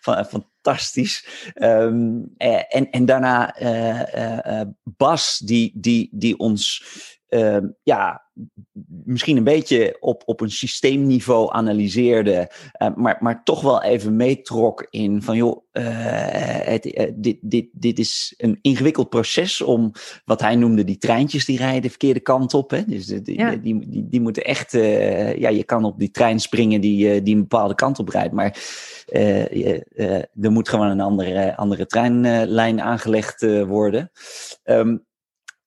van, 0.02 0.26
fantastisch. 0.26 1.52
Um, 1.56 2.34
en, 2.38 2.90
en 2.90 3.06
daarna 3.06 3.56
Bas, 4.84 5.38
die, 5.38 5.72
die, 5.76 6.10
die 6.12 6.38
ons 6.38 6.84
uh, 7.32 7.58
ja, 7.84 8.30
misschien 8.86 9.38
een 9.38 9.44
beetje 9.44 9.98
op, 10.00 10.24
op 10.26 10.42
een 10.42 10.52
systeemniveau 10.52 11.54
analyseerde, 11.54 12.52
uh, 12.82 12.96
maar, 12.96 13.18
maar 13.20 13.44
toch 13.44 13.62
wel 13.62 13.84
even 13.84 14.16
meetrok 14.16 14.88
in 14.90 15.22
van 15.22 15.36
joh, 15.36 15.66
uh, 15.72 15.84
het, 15.86 17.12
dit, 17.16 17.38
dit, 17.42 17.68
dit 17.72 18.00
is 18.00 18.34
een 18.38 18.60
ingewikkeld 18.62 19.10
proces 19.10 19.62
om 19.62 19.92
wat 20.26 20.42
hij 20.42 20.56
noemde 20.56 20.84
die 20.84 20.98
treintjes 20.98 21.46
die 21.46 21.58
rijden 21.58 21.82
de 21.82 21.90
verkeerde 21.90 22.20
kant 22.20 22.54
op. 22.54 22.70
Hè? 22.70 22.86
Dus 22.86 23.06
die, 23.06 23.38
ja. 23.38 23.56
die, 23.56 23.90
die, 23.90 24.08
die, 24.10 24.22
moeten 24.22 24.44
echt, 24.44 24.72
ja, 24.72 25.50
je 25.50 25.64
kan 25.64 25.84
op 25.84 26.00
die 26.00 26.12
trein 26.12 26.40
springen 26.40 26.82
die, 26.82 27.22
die 27.22 27.36
een 27.36 27.42
bepaalde 27.42 27.76
kant 27.76 28.00
op 28.00 28.10
rijdt, 28.10 28.34
maar 28.34 28.58
er 30.42 30.52
moet 30.52 30.70
gewoon 30.70 30.88
een 30.88 31.02
andere, 31.02 31.58
andere 31.58 31.86
treinlijn 31.86 32.82
aangelegd 32.82 33.42
worden. 33.66 34.12
Um, 34.64 35.10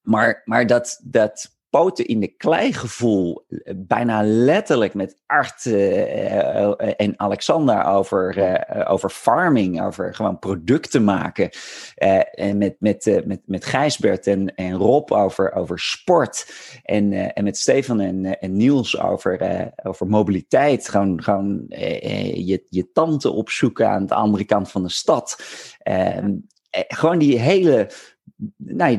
maar, 0.05 0.43
maar 0.45 0.67
dat, 0.67 1.01
dat 1.05 1.54
poten 1.75 2.07
in 2.07 2.21
de 2.21 2.29
klei 2.37 2.73
gevoel, 2.73 3.45
eh, 3.49 3.75
bijna 3.77 4.23
letterlijk 4.23 4.95
met 4.95 5.19
Art 5.27 5.65
uh, 5.65 7.01
en 7.01 7.15
Alexander 7.17 7.85
over, 7.85 8.65
over 8.89 9.11
farming, 9.11 9.83
over 9.83 10.15
gewoon 10.15 10.39
producten 10.39 11.05
maken. 11.05 11.51
en 12.35 12.59
met, 12.59 12.77
met, 12.79 13.23
met, 13.27 13.41
met 13.45 13.65
Gijsbert 13.65 14.27
en, 14.27 14.55
en 14.55 14.73
Rob 14.73 15.13
over, 15.13 15.53
over 15.53 15.79
sport. 15.79 16.47
En, 16.83 17.35
en 17.35 17.45
met 17.45 17.57
Stefan 17.57 18.01
en, 18.01 18.39
en 18.41 18.57
Niels 18.57 19.01
over, 19.01 19.71
over 19.83 20.07
mobiliteit. 20.07 20.89
Gewoon, 20.89 21.23
gewoon 21.23 21.65
je, 21.69 22.67
je 22.69 22.93
tante 22.93 23.31
opzoeken 23.31 23.89
aan 23.89 24.07
de 24.07 24.15
andere 24.15 24.45
kant 24.45 24.71
van 24.71 24.83
de 24.83 24.91
stad. 24.91 25.43
gewoon 26.89 27.19
die 27.19 27.39
hele 27.39 27.89
nou, 28.57 28.99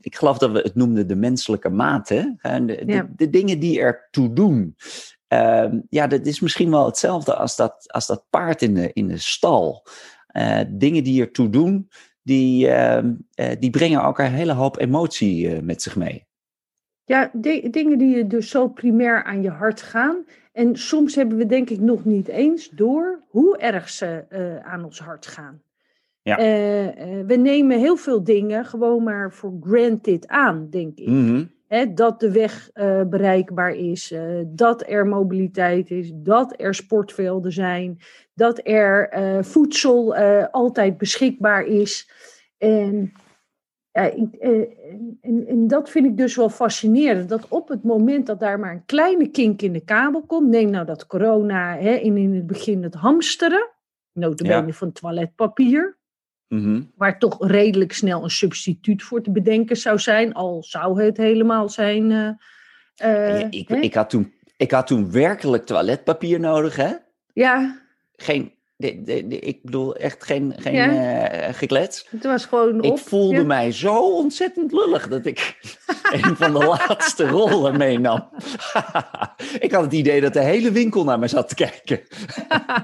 ik 0.00 0.16
geloof 0.16 0.38
dat 0.38 0.50
we 0.50 0.58
het 0.58 0.74
noemden 0.74 1.08
de 1.08 1.16
menselijke 1.16 1.68
mate. 1.68 2.36
En 2.38 2.66
de, 2.66 2.84
de, 2.84 3.08
de, 3.16 3.30
dingen 3.30 3.60
die 3.60 3.80
ertoe 3.80 4.32
doen. 4.32 4.76
Ehm, 5.28 5.80
ja, 5.88 6.06
dat 6.06 6.26
is 6.26 6.40
misschien 6.40 6.70
wel 6.70 6.86
hetzelfde 6.86 7.34
als 7.34 7.56
dat, 7.56 7.84
als 7.86 8.06
dat 8.06 8.26
paard 8.30 8.62
in 8.62 8.74
de, 8.74 8.90
in 8.92 9.08
de 9.08 9.18
stal. 9.18 9.86
Uh, 10.32 10.60
dingen 10.68 11.04
die 11.04 11.20
ertoe 11.20 11.50
doen, 11.50 11.90
die, 12.22 12.66
uh, 12.66 13.02
die 13.58 13.70
brengen 13.70 14.04
ook 14.04 14.18
een 14.18 14.32
hele 14.32 14.52
hoop 14.52 14.78
emotie 14.78 15.48
uh, 15.48 15.60
met 15.60 15.82
zich 15.82 15.96
mee. 15.96 16.26
Ja, 17.04 17.30
dingen 17.70 17.98
die 17.98 18.26
dus 18.26 18.50
zo 18.50 18.68
primair 18.68 19.24
aan 19.24 19.42
je 19.42 19.50
hart 19.50 19.82
gaan. 19.82 20.24
En 20.52 20.76
soms 20.76 21.14
hebben 21.14 21.38
we 21.38 21.46
denk 21.46 21.70
ik 21.70 21.80
nog 21.80 22.04
niet 22.04 22.28
eens 22.28 22.68
door 22.68 23.22
hoe 23.28 23.58
erg 23.58 23.88
ze 23.88 24.24
aan 24.64 24.84
ons 24.84 24.98
hart 24.98 25.26
gaan. 25.26 25.62
Ja. 26.22 26.36
we 27.26 27.36
nemen 27.36 27.78
heel 27.78 27.96
veel 27.96 28.24
dingen 28.24 28.64
gewoon 28.64 29.02
maar 29.02 29.32
voor 29.32 29.56
granted 29.60 30.28
aan, 30.28 30.66
denk 30.70 30.98
ik. 30.98 31.08
Mm 31.08 31.50
dat 31.94 32.20
de 32.20 32.30
weg 32.30 32.70
uh, 32.74 33.02
bereikbaar 33.02 33.74
is, 33.74 34.12
uh, 34.12 34.40
dat 34.46 34.88
er 34.88 35.06
mobiliteit 35.06 35.90
is, 35.90 36.10
dat 36.14 36.54
er 36.56 36.74
sportvelden 36.74 37.52
zijn, 37.52 37.98
dat 38.34 38.60
er 38.62 39.18
uh, 39.18 39.42
voedsel 39.42 40.16
altijd 40.46 40.98
beschikbaar 40.98 41.64
is. 41.64 42.10
En, 42.58 43.12
en, 43.92 44.30
en, 45.20 45.46
en, 45.46 45.68
dat 45.68 45.90
vind 45.90 46.06
ik 46.06 46.16
dus 46.16 46.36
wel 46.36 46.48
fascinerend, 46.48 47.28
dat 47.28 47.48
op 47.48 47.68
het 47.68 47.82
moment 47.82 48.26
dat 48.26 48.40
daar 48.40 48.58
maar 48.58 48.72
een 48.72 48.84
kleine 48.86 49.28
kink 49.28 49.62
in 49.62 49.72
de 49.72 49.84
kabel 49.84 50.22
komt, 50.22 50.48
neem 50.48 50.70
nou 50.70 50.86
dat 50.86 51.06
corona 51.06 51.76
hè, 51.76 51.94
in, 51.94 52.16
in 52.16 52.34
het 52.34 52.46
begin 52.46 52.82
het 52.82 52.94
hamsteren, 52.94 53.68
notabene 54.12 54.66
ja. 54.66 54.72
van 54.72 54.92
toiletpapier, 54.92 55.98
Mhm. 56.50 56.82
Waar 56.96 57.18
toch 57.18 57.46
redelijk 57.46 57.92
snel 57.92 58.22
een 58.22 58.30
substituut 58.30 59.02
voor 59.02 59.22
te 59.22 59.30
bedenken 59.30 59.76
zou 59.76 59.98
zijn, 59.98 60.34
al 60.34 60.62
zou 60.62 61.02
het 61.02 61.16
helemaal 61.16 61.68
zijn. 61.68 62.38
Uh, 63.04 63.40
ik, 63.50 63.68
ik, 63.68 63.94
had 63.94 64.10
toen, 64.10 64.32
ik 64.56 64.70
had 64.70 64.86
toen 64.86 65.10
werkelijk 65.10 65.66
toiletpapier 65.66 66.40
nodig, 66.40 66.76
hè? 66.76 66.92
Ja. 67.32 67.80
Geen, 68.16 68.52
de, 68.76 69.02
de, 69.02 69.38
ik 69.38 69.62
bedoel, 69.62 69.96
echt 69.96 70.24
geen, 70.24 70.54
geen 70.56 70.74
ja. 70.74 71.48
uh, 71.48 71.54
geklets. 71.54 72.06
Het 72.10 72.24
was 72.24 72.44
gewoon 72.44 72.82
Ik 72.82 72.98
voelde 72.98 73.44
mij 73.44 73.72
zo 73.72 74.16
ontzettend 74.16 74.72
lullig 74.72 75.08
dat 75.08 75.26
ik 75.26 75.58
een 76.22 76.36
van 76.36 76.52
de 76.52 76.58
laatste 76.66 77.28
rollen 77.28 77.76
meenam. 77.76 78.28
ik 79.66 79.72
had 79.72 79.82
het 79.82 79.92
idee 79.92 80.20
dat 80.20 80.32
de 80.32 80.42
hele 80.42 80.70
winkel 80.70 81.04
naar 81.04 81.18
me 81.18 81.28
zat 81.28 81.48
te 81.48 81.54
kijken. 81.54 82.00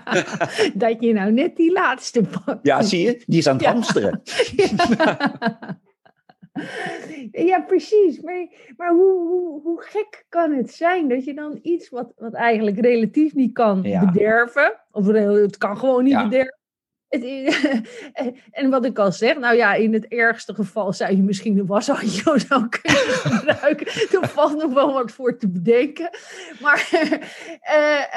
dat 0.84 0.96
je 1.00 1.12
nou 1.12 1.32
net 1.32 1.56
die 1.56 1.72
laatste 1.72 2.22
pakt. 2.22 2.58
Ja, 2.62 2.82
zie 2.82 3.02
je? 3.02 3.22
Die 3.26 3.38
is 3.38 3.46
aan 3.46 3.56
het 3.56 3.66
hamsteren. 3.66 4.22
ja, 7.30 7.60
precies. 7.60 8.20
Maar, 8.20 8.46
maar 8.76 8.90
hoe, 8.90 9.28
hoe, 9.28 9.60
hoe 9.62 9.82
gek 9.82 10.24
kan 10.28 10.52
het 10.52 10.70
zijn 10.70 11.08
dat 11.08 11.24
je 11.24 11.34
dan 11.34 11.58
iets 11.62 11.88
wat, 11.88 12.12
wat 12.16 12.34
eigenlijk 12.34 12.80
relatief 12.80 13.34
niet 13.34 13.52
kan 13.52 13.82
bederven, 13.82 14.80
of 14.90 15.06
het 15.06 15.56
kan 15.56 15.78
gewoon 15.78 16.04
niet 16.04 16.22
bederven. 16.22 16.58
En 18.50 18.70
wat 18.70 18.84
ik 18.84 18.98
al 18.98 19.12
zeg, 19.12 19.38
nou 19.38 19.56
ja, 19.56 19.74
in 19.74 19.92
het 19.92 20.06
ergste 20.06 20.54
geval 20.54 20.92
zou 20.92 21.16
je 21.16 21.22
misschien 21.22 21.58
een 21.58 21.66
washandje 21.66 22.38
zou 22.48 22.68
kunnen 22.68 23.02
gebruiken. 23.36 23.86
Er 23.86 24.28
valt 24.28 24.56
nog 24.56 24.72
wel 24.72 24.92
wat 24.92 25.12
voor 25.12 25.38
te 25.38 25.48
bedenken. 25.48 26.10
Maar 26.60 26.88
uh, 26.92 27.12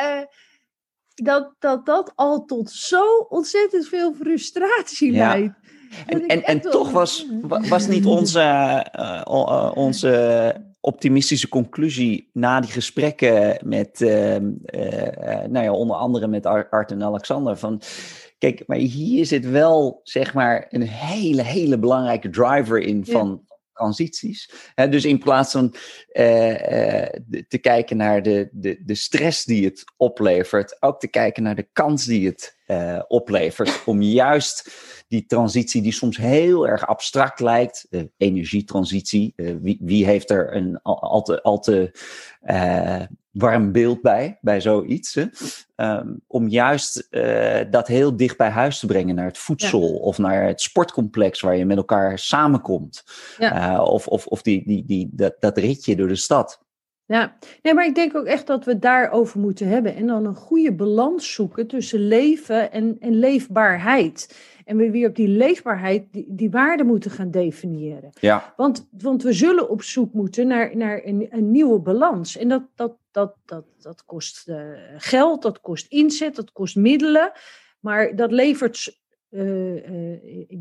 uh, 0.04 0.24
dat, 1.16 1.56
dat 1.60 1.86
dat 1.86 2.12
al 2.16 2.46
tot 2.46 2.72
zo 2.72 3.04
ontzettend 3.30 3.88
veel 3.88 4.14
frustratie 4.14 5.12
leidt. 5.12 5.54
En, 6.06 6.26
en, 6.26 6.44
en 6.44 6.62
toch 6.62 6.92
was, 6.92 7.26
was 7.48 7.88
niet 7.88 8.06
onze, 8.06 8.40
uh, 9.00 9.72
onze 9.74 10.56
optimistische 10.82 11.48
conclusie 11.48 12.30
na 12.34 12.60
die 12.60 12.72
gesprekken 12.72 13.60
met, 13.64 14.02
uh, 14.02 14.36
nou 15.48 15.60
ja, 15.60 15.72
onder 15.72 15.96
andere 15.96 16.28
met 16.28 16.46
Art 16.46 16.92
en 16.92 17.04
Alexander, 17.04 17.58
van 17.58 17.82
kijk, 18.40 18.64
maar 18.68 18.78
hier 18.78 19.26
zit 19.26 19.50
wel, 19.50 20.00
zeg 20.04 20.34
maar, 20.34 20.66
een 20.70 20.88
hele, 20.88 21.42
hele 21.42 21.80
belangrijke 21.80 22.30
driver 22.30 22.80
in 22.80 23.06
van, 23.06 23.48
transities. 23.80 24.52
dus 24.90 25.06
in 25.06 25.20
plaats 25.20 25.52
van 25.52 25.66
uh, 25.66 25.76
te 27.48 27.58
kijken 27.62 27.98
naar 27.98 28.22
de, 28.24 28.50
de, 28.52 28.82
de 28.86 28.96
stress 28.96 29.46
die 29.46 29.66
het 29.66 29.84
oplevert, 29.98 30.82
ook 30.82 31.00
te 31.00 31.08
kijken 31.08 31.44
naar 31.44 31.56
de 31.56 31.68
kans 31.74 32.06
die 32.06 32.28
het 32.28 32.58
uh, 32.68 33.02
oplevert 33.08 33.82
om 33.86 34.02
juist 34.02 34.72
die 35.08 35.26
transitie 35.26 35.82
die 35.82 35.92
soms 35.92 36.18
heel 36.18 36.68
erg 36.68 36.88
abstract 36.88 37.40
lijkt, 37.40 37.88
de 37.90 38.12
energietransitie, 38.18 39.34
wie, 39.36 39.78
wie 39.82 40.06
heeft 40.06 40.30
er 40.30 40.56
een 40.56 40.82
al, 40.82 41.22
te, 41.22 41.42
al 41.42 41.60
te 41.60 41.92
warm 43.32 43.72
beeld 43.72 44.02
bij, 44.02 44.38
bij 44.42 44.62
zoiets. 44.62 45.18
Ehm, 45.76 46.14
om 46.28 46.48
juist 46.48 47.08
uh, 47.12 47.60
dat 47.70 47.88
heel 47.88 48.16
dicht 48.16 48.38
bij 48.38 48.50
huis 48.50 48.80
te 48.80 48.86
brengen 48.86 49.16
naar 49.16 49.26
het 49.26 49.38
voedsel 49.38 49.96
of 49.98 50.18
naar 50.18 50.44
het 50.44 50.62
sportcomplex 50.62 51.42
waar 51.42 51.56
je 51.56 51.66
met 51.66 51.78
elkaar 51.78 52.20
samenkomt. 52.20 53.04
Ja. 53.38 53.74
Uh, 53.74 53.82
of 53.82 54.08
of, 54.08 54.28
of 54.28 54.42
die, 54.42 54.64
die, 54.66 54.86
die, 54.86 55.10
dat, 55.12 55.36
dat 55.40 55.58
ritje 55.58 55.96
door 55.96 56.08
de 56.08 56.16
stad. 56.16 56.62
Ja, 57.10 57.36
nee, 57.62 57.74
maar 57.74 57.86
ik 57.86 57.96
denk 57.96 58.16
ook 58.16 58.26
echt 58.26 58.48
dat 58.48 58.66
we 58.66 58.72
het 58.72 58.82
daarover 58.82 59.40
moeten 59.40 59.68
hebben. 59.68 59.96
En 59.96 60.08
dan 60.08 60.26
een 60.26 60.36
goede 60.36 60.74
balans 60.74 61.34
zoeken 61.34 61.68
tussen 61.68 62.08
leven 62.08 62.72
en, 62.72 62.98
en 63.00 63.20
leefbaarheid. 63.20 64.38
En 64.66 64.78
we 64.78 64.92
weer 64.92 65.10
op 65.10 65.16
die 65.16 65.28
leefbaarheid 65.28 66.04
die, 66.12 66.26
die 66.28 66.50
waarde 66.50 66.84
moeten 66.84 67.12
gaan 67.12 67.32
definiëren. 67.32 68.10
Ja. 68.20 68.54
Want, 68.58 68.88
want 68.92 69.24
we 69.24 69.34
zullen 69.34 69.70
op 69.70 69.82
zoek 69.82 70.14
moeten 70.14 70.48
naar, 70.48 70.78
naar 70.78 71.02
een, 71.04 71.28
een 71.30 71.52
nieuwe 71.52 71.80
balans. 71.80 72.38
En 72.38 72.48
dat, 72.48 72.64
dat, 72.76 72.98
dat, 73.12 73.36
dat, 73.46 73.66
dat 73.80 74.06
kost 74.06 74.48
uh, 74.48 74.58
geld, 74.98 75.42
dat 75.42 75.62
kost 75.62 75.86
inzet, 75.88 76.36
dat 76.36 76.52
kost 76.52 76.76
middelen. 76.76 77.32
Maar 77.80 78.16
dat 78.16 78.32
levert, 78.32 79.00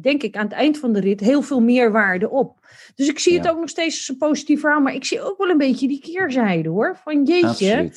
denk 0.01 0.23
ik, 0.23 0.37
aan 0.37 0.45
het 0.45 0.53
eind 0.53 0.79
van 0.79 0.93
de 0.93 1.01
rit 1.01 1.21
heel 1.21 1.43
veel 1.43 1.61
meer 1.61 1.93
waarde 1.93 2.31
op. 2.31 2.59
Dus 2.95 3.09
ik 3.09 3.19
zie 3.19 3.33
ja. 3.33 3.39
het 3.39 3.51
ook 3.51 3.59
nog 3.59 3.69
steeds 3.69 3.97
als 3.97 4.09
een 4.09 4.17
positief 4.17 4.61
verhaal. 4.61 4.81
Maar 4.81 4.95
ik 4.95 5.05
zie 5.05 5.23
ook 5.23 5.39
wel 5.39 5.49
een 5.49 5.59
beetje 5.59 5.89
die 5.89 6.01
keerzijde 6.01 6.69
hoor. 6.69 6.97
Van 7.05 7.25
jeetje, 7.25 7.93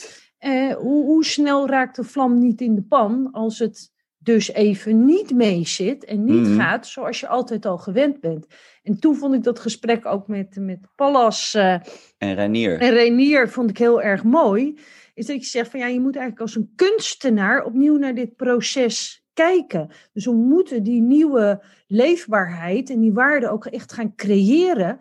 hoe, 0.77 1.05
hoe 1.05 1.25
snel 1.25 1.67
raakt 1.67 1.95
de 1.95 2.03
vlam 2.03 2.39
niet 2.39 2.61
in 2.61 2.75
de 2.75 2.83
pan 2.83 3.31
als 3.31 3.59
het 3.59 3.91
dus 4.23 4.51
even 4.51 5.05
niet 5.05 5.33
mee 5.33 5.67
zit 5.67 6.05
en 6.05 6.23
niet 6.23 6.35
mm 6.35 6.43
-hmm. 6.43 6.59
gaat 6.59 6.87
zoals 6.87 7.19
je 7.19 7.27
altijd 7.27 7.65
al 7.65 7.77
gewend 7.77 8.19
bent. 8.19 8.47
En 8.83 8.99
toen 8.99 9.15
vond 9.15 9.33
ik 9.33 9.43
dat 9.43 9.59
gesprek 9.59 10.05
ook 10.05 10.27
met, 10.27 10.55
met 10.59 10.79
Pallas 10.95 11.53
uh, 11.55 11.73
en 12.17 12.35
Renier. 12.35 12.79
En 12.79 12.93
Renier 12.93 13.49
vond 13.49 13.69
ik 13.69 13.77
heel 13.77 14.01
erg 14.01 14.23
mooi. 14.23 14.79
Is 15.13 15.25
dat 15.25 15.43
je 15.43 15.49
zegt 15.49 15.71
van 15.71 15.79
ja, 15.79 15.87
je 15.87 15.99
moet 15.99 16.15
eigenlijk 16.15 16.41
als 16.41 16.55
een 16.55 16.71
kunstenaar 16.75 17.63
opnieuw 17.63 17.97
naar 17.97 18.15
dit 18.15 18.35
proces 18.35 19.20
kijken. 19.33 19.89
Dus 20.13 20.25
we 20.25 20.33
moeten 20.33 20.83
die 20.83 21.01
nieuwe 21.01 21.63
leefbaarheid 21.87 22.89
en 22.89 22.99
die 22.99 23.13
waarde 23.13 23.49
ook 23.49 23.65
echt 23.65 23.93
gaan 23.93 24.15
creëren. 24.15 24.97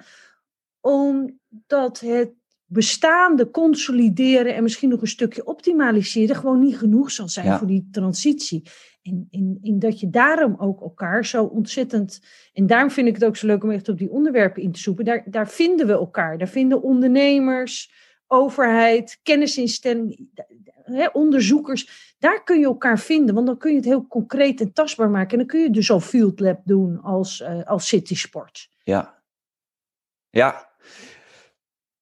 Omdat 0.81 2.01
het 2.01 2.33
bestaande 2.67 3.51
consolideren 3.51 4.55
en 4.55 4.63
misschien 4.63 4.89
nog 4.89 5.01
een 5.01 5.07
stukje 5.07 5.47
optimaliseren 5.47 6.37
gewoon 6.37 6.61
niet 6.61 6.79
genoeg 6.79 7.11
zal 7.11 7.29
zijn 7.29 7.47
ja. 7.47 7.59
voor 7.59 7.67
die 7.67 7.89
transitie. 7.91 8.63
En, 9.03 9.29
en, 9.31 9.59
en, 9.63 9.79
dat 9.79 10.01
je 10.01 10.11
daarom 10.11 10.55
ook 10.59 10.81
elkaar 10.81 11.27
zo 11.27 11.45
ontzettend. 11.45 12.21
En 12.53 12.67
daarom 12.67 12.91
vind 12.91 13.09
ik 13.09 13.15
het 13.15 13.25
ook 13.25 13.37
zo 13.37 13.47
leuk 13.47 13.65
om 13.65 13.71
echt 13.71 13.89
op 13.89 13.99
die 13.99 14.11
onderwerpen 14.11 14.63
in 14.63 14.73
te 14.73 14.81
zoeken. 14.81 15.05
Daar, 15.05 15.25
daar 15.27 15.49
vinden 15.49 15.87
we 15.87 15.93
elkaar. 15.93 16.39
Daar 16.39 16.49
vinden 16.49 16.83
ondernemers, 16.83 17.93
overheid, 18.31 19.21
kennisinstellingen, 19.23 20.31
onderzoekers. 21.13 22.15
Daar 22.19 22.45
kun 22.45 22.59
je 22.59 22.65
elkaar 22.65 22.99
vinden, 22.99 23.35
want 23.35 23.47
dan 23.47 23.59
kun 23.59 23.71
je 23.71 23.77
het 23.77 23.85
heel 23.85 24.07
concreet 24.07 24.61
en 24.61 24.73
tastbaar 24.73 25.11
maken. 25.11 25.31
En 25.31 25.39
dan 25.39 25.47
kun 25.47 25.61
je 25.61 25.71
dus 25.71 25.91
al 25.91 26.01
Field 26.01 26.41
Lab 26.41 26.61
doen 26.65 27.01
als, 27.01 27.41
uh, 27.41 27.65
als 27.65 27.89
City 27.89 28.15
Sport. 28.15 28.71
Ja. 28.83 29.23
Ja, 30.31 30.70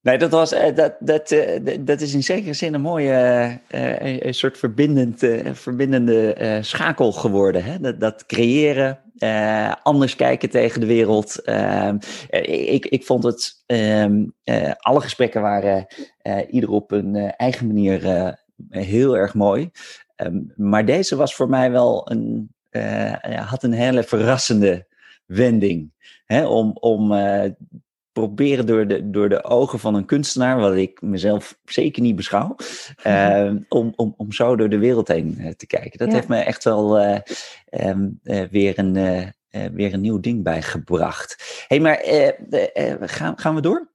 Nee, 0.03 0.19
dat, 0.19 0.31
was, 0.31 0.53
eh, 0.53 0.75
dat, 0.75 0.97
dat, 1.01 1.31
eh, 1.31 1.77
dat 1.81 2.01
is 2.01 2.15
in 2.15 2.23
zekere 2.23 2.53
zin 2.53 2.75
een 2.75 2.81
mooie, 2.81 3.51
uh, 3.71 4.21
een 4.21 4.35
soort 4.35 4.59
verbindend, 4.59 5.27
verbindende 5.53 6.59
schakel 6.61 7.13
geworden. 7.13 7.65
Hè? 7.65 7.81
Dat, 7.81 8.01
dat 8.01 8.27
creëren, 8.27 8.99
anders 9.83 10.17
kijken 10.17 10.51
tegen 10.51 10.81
de 10.81 10.87
wereld. 10.87 11.43
Ehm, 11.43 11.99
ik, 12.51 12.87
ik 12.87 13.05
vond 13.05 13.25
het, 13.25 13.63
ehm, 13.67 14.25
alle 14.79 15.01
gesprekken 15.01 15.41
waren 15.41 15.87
ieder 16.51 16.71
op 16.71 16.91
een 16.91 17.17
eigen 17.17 17.67
manier 17.67 18.35
heel 18.71 19.17
erg 19.17 19.35
mooi. 19.35 19.71
Ehm, 20.17 20.41
maar 20.57 20.85
deze 20.85 21.17
was 21.17 21.35
voor 21.35 21.49
mij 21.49 21.71
wel 21.71 22.11
een, 22.11 22.55
had 23.31 23.63
een 23.63 23.73
hele 23.73 24.03
verrassende 24.03 24.87
wending. 25.27 25.93
Hè? 26.25 26.47
Om, 26.47 26.77
om 26.81 27.13
proberen 28.19 28.67
door 28.67 28.87
de, 28.87 29.11
door 29.11 29.29
de 29.29 29.45
ogen 29.45 29.79
van 29.79 29.95
een 29.95 30.05
kunstenaar, 30.05 30.59
wat 30.59 30.75
ik 30.75 31.03
mezelf 31.03 31.59
zeker 31.65 32.03
niet 32.03 32.17
beschouw, 32.17 32.57
uh, 33.07 33.53
om, 33.69 33.93
om, 33.97 34.15
om 34.17 34.33
zo 34.33 34.57
door 34.57 34.69
de 34.69 34.79
wereld 34.79 35.09
heen 35.09 35.37
uh, 35.39 35.51
te 35.51 35.67
kijken. 35.67 35.99
Dat 35.99 36.09
ja. 36.09 36.15
heeft 36.15 36.29
me 36.29 36.37
echt 36.37 36.65
wel 36.65 37.01
uh, 37.01 37.19
um, 37.71 38.21
weer 38.51 38.79
een, 38.79 38.93
weer 39.73 39.95
een 39.95 40.01
nieuw 40.01 40.21
ding 40.21 40.43
bijgebracht. 40.43 41.65
Hey, 41.69 41.81
maar 41.81 41.99
gaan, 43.01 43.39
gaan 43.39 43.55
we 43.55 43.61
door? 43.61 43.89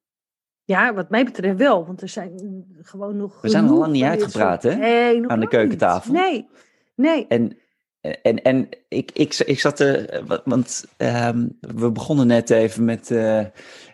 Ja, 0.63 0.93
wat 0.93 1.09
mij 1.09 1.25
betreft 1.25 1.57
wel, 1.57 1.85
want 1.85 2.01
er 2.01 2.09
zijn 2.09 2.65
gewoon 2.81 3.17
nog. 3.17 3.41
We 3.41 3.49
zijn 3.49 3.67
al 3.67 3.77
lang 3.77 3.91
niet 3.91 4.03
uitgepraat, 4.03 4.63
hè? 4.63 4.75
Nee, 4.75 5.27
Aan 5.27 5.39
de 5.39 5.47
keukentafel. 5.47 6.13
Nee, 6.13 6.47
nee. 6.95 7.27
En, 7.27 7.57
en, 8.03 8.41
en 8.41 8.69
ik, 8.87 9.11
ik, 9.13 9.35
ik 9.35 9.59
zat 9.59 9.79
er, 9.79 10.23
want 10.45 10.85
um, 10.97 11.57
we 11.59 11.91
begonnen 11.91 12.27
net 12.27 12.49
even 12.49 12.85
met 12.85 13.09
uh, 13.09 13.45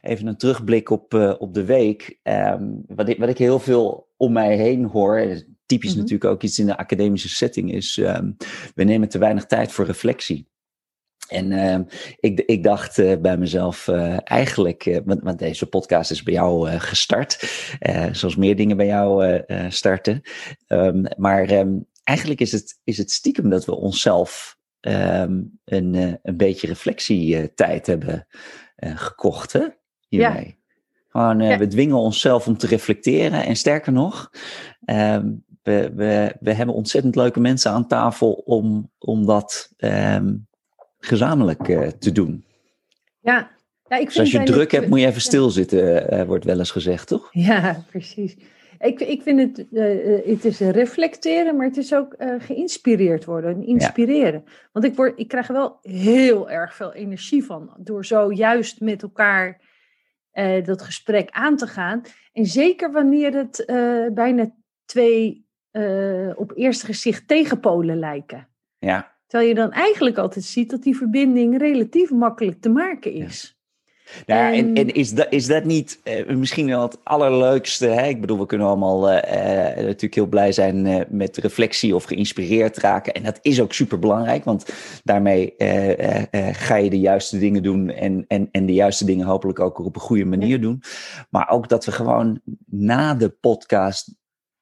even 0.02 0.28
een 0.28 0.38
terugblik 0.38 0.90
op, 0.90 1.14
uh, 1.14 1.34
op 1.38 1.54
de 1.54 1.66
week. 1.66 2.20
Um, 2.24 2.84
wat, 2.88 3.10
ik, 3.10 3.18
wat 3.18 3.30
ik 3.30 3.38
heel 3.38 3.60
veel 3.60 4.08
om 4.18 4.32
mij 4.32 4.58
heen 4.58 4.86
hoor, 4.86 5.44
typisch 5.66 5.90
mm 5.90 5.96
-hmm. 5.96 6.04
natuurlijk 6.04 6.32
ook 6.32 6.44
iets 6.44 6.60
in 6.60 6.66
de 6.66 6.78
academische 6.78 7.30
setting, 7.30 7.74
is 7.74 7.98
um, 7.98 8.38
we 8.76 8.84
nemen 8.84 9.10
te 9.10 9.18
weinig 9.18 9.46
tijd 9.46 9.72
voor 9.72 9.86
reflectie. 9.86 10.48
En 11.28 11.52
uh, 11.52 11.80
ik, 12.20 12.40
ik 12.40 12.64
dacht 12.64 12.98
uh, 12.98 13.18
bij 13.18 13.38
mezelf, 13.38 13.88
uh, 13.88 14.18
eigenlijk, 14.24 15.02
want, 15.06 15.22
want, 15.24 15.40
deze 15.40 15.66
podcast 15.66 16.12
is 16.12 16.24
bij 16.24 16.34
jou 16.34 16.70
gestart, 16.70 17.50
zoals 18.12 18.36
meer 18.36 18.56
dingen 18.56 18.78
bij 18.78 18.86
jou 18.86 19.42
starten. 19.70 20.22
Um, 20.68 21.06
maar 21.18 21.52
um, 21.52 21.88
eigenlijk 22.10 22.40
is 22.40 22.52
het, 22.52 22.80
is 22.84 22.98
het 22.98 23.12
stiekem 23.12 23.50
dat 23.50 23.66
we 23.66 23.76
onszelf 23.76 24.58
um, 24.82 25.60
een, 25.66 26.20
een 26.24 26.38
beetje 26.38 26.68
reflectietijd 26.68 27.88
hebben 27.88 28.28
gekocht, 28.76 29.54
hè? 29.54 29.68
Hiermee. 30.08 30.46
Ja. 30.46 30.58
Gewoon, 31.08 31.40
ja. 31.40 31.58
we 31.58 31.68
dwingen 31.68 31.98
onszelf 31.98 32.48
om 32.48 32.58
te 32.58 32.68
reflecteren. 32.68 33.46
En 33.46 33.56
sterker 33.56 33.92
nog, 33.92 34.30
we, 34.80 35.92
we, 35.96 36.36
we 36.40 36.54
hebben 36.54 36.76
ontzettend 36.76 37.16
leuke 37.16 37.40
mensen 37.40 37.72
aan 37.72 37.88
tafel 37.88 38.32
om, 38.32 38.92
om 38.98 39.26
dat 39.26 39.74
gezamenlijk 41.00 41.68
uh, 41.68 41.88
te 41.88 42.12
doen. 42.12 42.46
Ja. 43.22 43.52
ja 43.88 43.98
ik 43.98 44.12
vind 44.12 44.14
dus 44.14 44.18
als 44.20 44.32
je 44.32 44.44
druk 44.44 44.72
hebt, 44.72 44.88
moet 44.88 45.00
je 45.00 45.06
even 45.06 45.22
stilzitten, 45.22 46.28
wordt 46.28 46.46
wel 46.46 46.60
eens 46.60 46.72
gezegd, 46.72 47.08
toch? 47.08 47.30
Ja, 47.32 47.84
precies. 47.90 48.36
Ik, 48.80 49.00
ik 49.00 49.22
vind 49.22 49.40
het, 49.40 49.68
uh, 49.72 50.26
het 50.26 50.46
is 50.46 50.60
reflecteren, 50.60 51.56
maar 51.56 51.66
het 51.66 51.78
is 51.78 51.94
ook 51.94 52.16
geïnspireerd 52.40 53.26
worden 53.26 53.56
en 53.56 53.66
inspireren. 53.66 54.44
Ja. 54.46 54.52
Want 54.72 54.86
ik, 54.86 54.96
word, 54.96 55.20
ik 55.20 55.28
krijg 55.28 55.48
er 55.48 55.54
wel 55.54 55.78
heel 55.82 56.50
erg 56.50 56.76
veel 56.76 56.94
energie 56.94 57.44
van 57.44 57.74
door 57.78 58.06
zo 58.06 58.32
juist 58.32 58.82
met 58.82 59.02
elkaar 59.02 59.62
dat 60.64 60.82
gesprek 60.82 61.30
aan 61.30 61.58
te 61.58 61.68
gaan. 61.68 62.02
En 62.34 62.46
zeker 62.46 62.92
wanneer 62.92 63.34
het 63.34 63.64
bijna 64.14 64.56
twee 64.86 65.48
op 66.36 66.52
eerste 66.56 66.86
gezicht 66.86 67.28
tegenpolen 67.28 68.00
lijken. 68.00 68.48
Ja. 68.78 69.18
Terwijl 69.28 69.50
je 69.50 69.56
dan 69.56 69.72
eigenlijk 69.72 70.18
altijd 70.18 70.46
ziet 70.46 70.70
dat 70.70 70.84
die 70.84 70.98
verbinding 70.98 71.58
relatief 71.58 72.12
makkelijk 72.12 72.62
te 72.62 72.70
maken 72.70 73.14
is. 73.14 73.44
Ja. 73.44 73.59
En, 74.26 74.74
en, 74.74 74.94
is, 74.94 75.14
dat, 75.14 75.28
is 75.30 75.46
dat 75.46 75.64
niet 75.64 76.00
uh, 76.04 76.36
misschien 76.36 76.68
wel 76.68 76.82
het 76.82 76.98
allerleukste? 77.04 77.88
Hè? 77.88 78.08
Ik 78.08 78.22
bedoel, 78.22 78.40
we 78.40 78.46
kunnen 78.46 78.68
allemaal 78.68 79.12
uh, 79.12 79.16
natuurlijk 79.76 80.16
heel 80.16 80.26
blij 80.26 80.52
zijn 80.52 81.06
met 81.10 81.38
reflectie 81.38 81.96
of 81.96 82.04
geïnspireerd 82.04 82.78
raken. 82.78 83.14
En 83.14 83.24
dat 83.24 83.40
is 83.42 83.62
ook 83.62 83.74
super 83.74 84.00
belangrijk, 84.00 84.44
want 84.44 84.66
daarmee 85.04 85.54
ga 86.52 86.76
je 86.76 86.90
de 86.90 87.00
juiste 87.00 87.40
dingen 87.40 87.64
doen 87.64 87.90
en, 87.90 88.26
en, 88.28 88.50
en 88.52 88.66
de 88.66 88.74
juiste 88.74 89.06
dingen 89.06 89.26
hopelijk 89.26 89.60
ook 89.60 89.80
op 89.80 89.96
een 89.96 90.02
goede 90.02 90.26
manier 90.26 90.48
ja. 90.48 90.58
doen. 90.58 90.84
Maar 91.30 91.50
ook 91.50 91.70
dat 91.70 91.86
we 91.86 91.92
gewoon 91.92 92.42
na 92.66 93.14
de 93.14 93.30
podcast 93.30 94.16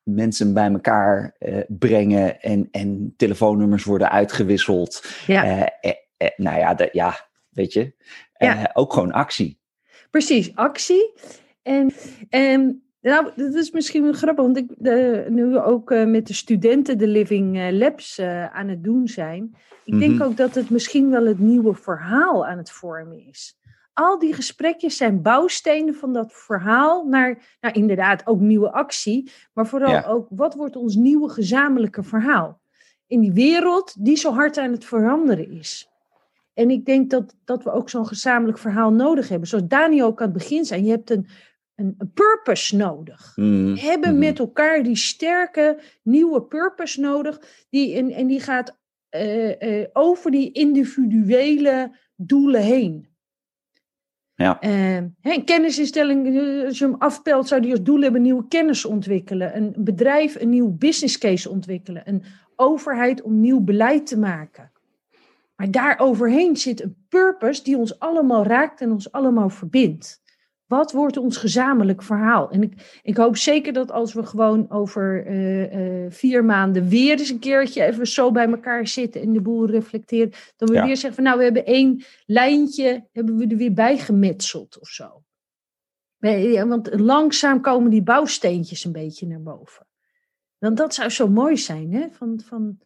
mensen 0.04 0.54
bij 0.54 0.72
elkaar 0.72 1.36
brengen 1.68 2.42
en, 2.42 2.68
en 2.72 3.13
telefoonnummers 3.18 3.84
worden 3.84 4.12
uitgewisseld. 4.12 5.06
Ja. 5.27 5.72
Nou 6.36 6.58
ja, 6.58 6.74
de, 6.74 6.89
ja, 6.92 7.27
weet 7.50 7.74
je, 7.74 7.94
ja. 8.38 8.72
ook 8.74 8.94
gewoon 8.94 9.12
actie. 9.12 9.60
Precies, 10.10 10.56
actie. 10.56 11.13
En, 11.62 11.94
en 12.29 12.84
nou, 13.01 13.32
dat 13.36 13.53
is 13.53 13.72
misschien 13.72 14.03
wel 14.03 14.13
grappig, 14.13 14.44
want 14.44 14.58
ik 14.58 14.70
nu 15.29 15.60
ook 15.60 15.89
met 15.89 16.27
de 16.27 16.34
studenten 16.34 16.97
de 16.97 17.08
Living 17.08 17.71
Labs 17.71 18.19
aan 18.52 18.67
het 18.67 18.84
doen 18.84 19.08
zijn. 19.08 19.43
Ik 19.43 19.93
mm 19.93 20.00
-hmm. 20.00 20.00
denk 20.00 20.13
mhm. 20.13 20.23
ook 20.23 20.38
dat 20.38 20.56
het 20.56 20.69
misschien 20.69 21.10
wel 21.10 21.26
het 21.26 21.39
nieuwe 21.39 21.73
verhaal 21.73 22.45
aan 22.45 22.58
het 22.58 22.71
vormen 22.71 23.28
is 23.28 23.58
al 23.97 24.19
die 24.19 24.34
gesprekjes 24.34 24.97
zijn 24.97 25.21
bouwstenen 25.21 25.95
van 25.95 26.13
dat 26.13 26.34
verhaal 26.34 27.08
naar, 27.08 27.58
nou 27.62 27.73
inderdaad, 27.73 28.28
ook 28.28 28.39
nieuwe 28.39 28.71
actie, 28.71 29.32
maar 29.54 29.67
vooral 29.67 29.91
ja. 29.91 30.04
ook 30.04 30.28
wat 30.30 30.56
wordt 30.56 30.76
ons 30.76 30.95
nieuwe 30.95 31.30
gezamenlijke 31.30 32.04
verhaal 32.04 32.62
in 33.08 33.19
die 33.19 33.32
wereld 33.32 34.06
die 34.06 34.15
zo 34.15 34.34
hard 34.34 34.58
aan 34.58 34.71
het 34.71 34.86
veranderen 34.86 35.52
is. 35.52 35.89
En 36.58 36.70
ik 36.70 36.86
denk 36.86 37.10
dat, 37.10 37.36
dat 37.46 37.63
we 37.63 37.72
ook 37.72 37.89
zo'n 37.89 38.08
gezamenlijk 38.08 38.58
verhaal 38.58 38.91
nodig 38.91 39.30
hebben. 39.30 39.48
Zoals 39.48 39.67
Daniel 39.67 40.06
ook 40.06 40.22
aan 40.22 40.30
het 40.30 40.38
begin 40.38 40.65
zei, 40.65 40.84
je 40.84 40.89
hebt 40.89 41.10
een, 41.10 41.28
een, 41.76 41.96
een 41.98 42.12
purpose 42.13 42.76
nodig. 42.76 43.34
Mm. 43.36 43.74
We 43.74 43.80
hebben 43.80 44.13
mm. 44.13 44.20
met 44.20 44.39
elkaar 44.39 44.84
die 44.84 44.96
sterke 44.96 45.80
nieuwe 46.04 46.41
purpose 46.41 47.02
nodig. 47.02 47.65
Die, 47.70 47.96
en, 47.96 48.12
en 48.12 48.28
die 48.28 48.39
gaat 48.39 48.78
uh, 49.15 49.62
uh, 49.62 49.86
over 49.93 50.32
die 50.32 50.52
individuele 50.52 51.91
doelen 52.15 52.62
heen. 52.62 53.08
Ja. 54.34 54.63
Uh, 54.63 54.96
een 55.22 55.46
kennisinstelling, 55.46 56.26
als 56.65 56.78
je 56.78 56.86
hem 56.86 56.96
afpelt, 56.96 57.48
zou 57.48 57.62
die 57.62 57.72
als 57.72 57.84
doel 57.84 58.02
hebben 58.02 58.22
nieuwe 58.22 58.48
kennis 58.48 58.86
ontwikkelen. 58.86 59.58
Een 59.58 59.74
bedrijf 59.78 60.36
een 60.41 60.50
nieuw 60.50 60.78
business 60.78 61.17
case 61.17 61.50
ontwikkelen. 61.50 62.02
Een 62.06 62.24
overheid 62.56 63.22
om 63.22 63.39
nieuw 63.39 63.60
beleid 63.60 64.08
te 64.08 64.20
maken. 64.20 64.72
Maar 65.58 65.72
daar 65.72 66.00
overheen 66.00 66.58
zit 66.58 66.84
een 66.84 67.06
purpose 67.10 67.63
die 67.63 67.78
ons 67.78 68.00
allemaal 68.00 68.46
raakt 68.46 68.82
en 68.82 68.91
ons 68.91 69.12
allemaal 69.12 69.50
verbindt. 69.50 70.22
Wat 70.65 70.91
wordt 70.91 71.17
ons 71.17 71.38
gezamenlijk 71.38 72.04
verhaal? 72.04 72.50
En 72.50 72.63
ik, 72.63 73.00
ik 73.02 73.17
hoop 73.17 73.38
zeker 73.38 73.74
dat 73.74 73.91
als 73.91 74.13
we 74.13 74.26
gewoon 74.26 74.72
over 74.72 75.28
uh, 75.28 76.04
uh, 76.04 76.12
vier 76.12 76.46
maanden 76.46 76.88
weer 76.88 77.20
eens 77.20 77.30
een 77.30 77.39
keertje 77.39 77.84
even 77.84 78.08
zo 78.08 78.32
bij 78.32 78.48
elkaar 78.48 78.88
zitten 78.88 79.22
en 79.22 79.34
de 79.34 79.41
boel 79.41 79.65
reflecteren, 79.65 80.32
dat 80.56 80.70
we 80.70 80.76
ja. 80.76 80.86
weer 80.86 80.98
zeggen 80.98 81.13
van 81.13 81.24
nou, 81.24 81.38
we 81.38 81.43
hebben 81.43 81.65
één 81.65 82.04
lijntje, 82.26 83.08
hebben 83.12 83.38
we 83.38 83.48
er 83.48 83.58
weer 83.58 83.74
bij 83.74 83.98
gemetseld 83.98 84.80
of 84.80 84.88
zo. 84.88 85.24
Want 86.67 87.00
langzaam 87.00 87.62
komen 87.62 87.89
die 87.89 88.04
bouwsteentjes 88.04 88.84
een 88.84 88.91
beetje 88.91 89.28
naar 89.28 89.41
boven. 89.41 89.88
Want 90.58 90.78
dat 90.78 90.93
zou 90.93 91.10
zo 91.10 91.28
mooi 91.28 91.58
zijn, 91.58 91.93
hè? 91.93 92.08
Van, 92.12 92.41
van, 92.46 92.80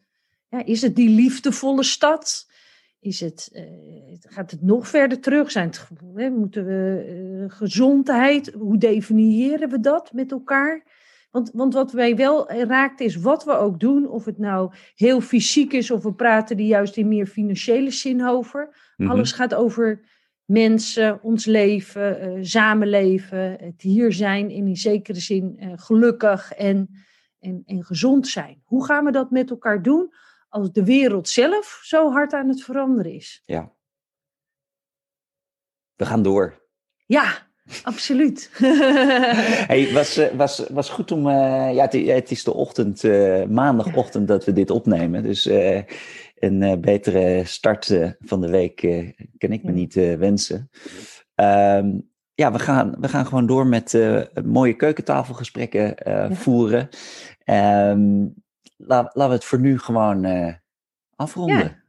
ja, 0.48 0.64
is 0.64 0.82
het 0.82 0.96
die 0.96 1.08
liefdevolle 1.08 1.82
stad? 1.82 2.50
Is 3.02 3.20
het, 3.20 3.50
uh, 3.52 3.62
gaat 4.20 4.50
het 4.50 4.62
nog 4.62 4.88
verder 4.88 5.20
terug? 5.20 5.50
Zijn 5.50 5.66
het, 5.66 5.88
hè, 6.14 6.30
moeten 6.30 6.64
we 6.64 7.06
uh, 7.40 7.56
gezondheid, 7.56 8.52
hoe 8.52 8.78
definiëren 8.78 9.68
we 9.68 9.80
dat 9.80 10.12
met 10.12 10.32
elkaar? 10.32 10.84
Want, 11.30 11.50
want 11.54 11.74
wat 11.74 11.92
wij 11.92 12.16
wel 12.16 12.52
raakt 12.52 13.00
is 13.00 13.16
wat 13.16 13.44
we 13.44 13.52
ook 13.52 13.80
doen, 13.80 14.08
of 14.08 14.24
het 14.24 14.38
nou 14.38 14.72
heel 14.94 15.20
fysiek 15.20 15.72
is 15.72 15.90
of 15.90 16.02
we 16.02 16.14
praten 16.14 16.56
die 16.56 16.66
juist 16.66 16.96
in 16.96 17.08
meer 17.08 17.26
financiële 17.26 17.90
zin 17.90 18.26
over. 18.26 18.64
Mm 18.66 19.06
-hmm. 19.06 19.14
Alles 19.14 19.32
gaat 19.32 19.54
over 19.54 20.04
mensen, 20.44 21.22
ons 21.22 21.44
leven, 21.44 22.36
uh, 22.36 22.44
samenleven, 22.44 23.56
het 23.60 23.82
hier 23.82 24.12
zijn 24.12 24.50
in 24.50 24.64
die 24.64 24.76
zekere 24.76 25.20
zin 25.20 25.74
gelukkig 25.76 26.52
en, 26.52 26.88
en, 27.38 27.62
en 27.66 27.84
gezond 27.84 28.28
zijn. 28.28 28.62
Hoe 28.64 28.84
gaan 28.84 29.04
we 29.04 29.10
dat 29.10 29.30
met 29.30 29.50
elkaar 29.50 29.82
doen? 29.82 30.10
Als 30.52 30.72
de 30.72 30.84
wereld 30.84 31.28
zelf 31.28 31.80
zo 31.82 32.10
hard 32.10 32.32
aan 32.32 32.48
het 32.48 32.62
veranderen 32.62 33.12
is. 33.12 33.42
Ja. 33.44 33.72
We 35.96 36.06
gaan 36.06 36.22
door. 36.22 36.60
Ja, 37.06 37.46
absoluut. 37.82 38.50
hey, 39.70 39.92
was, 39.92 40.16
eh, 40.16 40.34
was, 40.34 40.64
was 40.68 40.88
goed 40.88 41.12
om. 41.12 41.26
Uh, 41.26 41.74
ja, 41.74 41.82
het, 41.82 41.92
het, 41.92 42.30
is 42.30 42.44
de 42.44 42.54
ochtend, 42.54 43.02
uh, 43.02 43.44
maandagochtend, 43.44 44.28
dat 44.28 44.44
we 44.44 44.52
dit 44.52 44.70
opnemen. 44.70 45.22
Dus 45.22 45.46
uh, 45.46 45.82
een 46.34 46.80
betere 46.80 47.44
start 47.44 48.14
van 48.18 48.40
de 48.40 48.50
week 48.50 48.76
kan 49.38 49.52
ik 49.52 49.62
me 49.62 49.72
niet 49.72 49.94
wensen. 49.94 50.70
Um, 51.34 52.10
ja, 52.34 52.52
we 52.52 52.58
gaan, 52.58 52.94
we 53.00 53.08
gaan 53.08 53.26
gewoon 53.26 53.46
door 53.46 53.66
met 53.66 53.98
mooie 54.44 54.76
keukentafelgesprekken 54.76 55.96
voeren. 56.36 56.88
Um, 57.44 58.34
laten 58.86 59.28
we 59.28 59.34
het 59.34 59.44
voor 59.44 59.60
nu 59.60 59.78
gewoon 59.78 60.24
uh, 60.24 60.54
afronden. 61.16 61.56
Ja. 61.56 61.80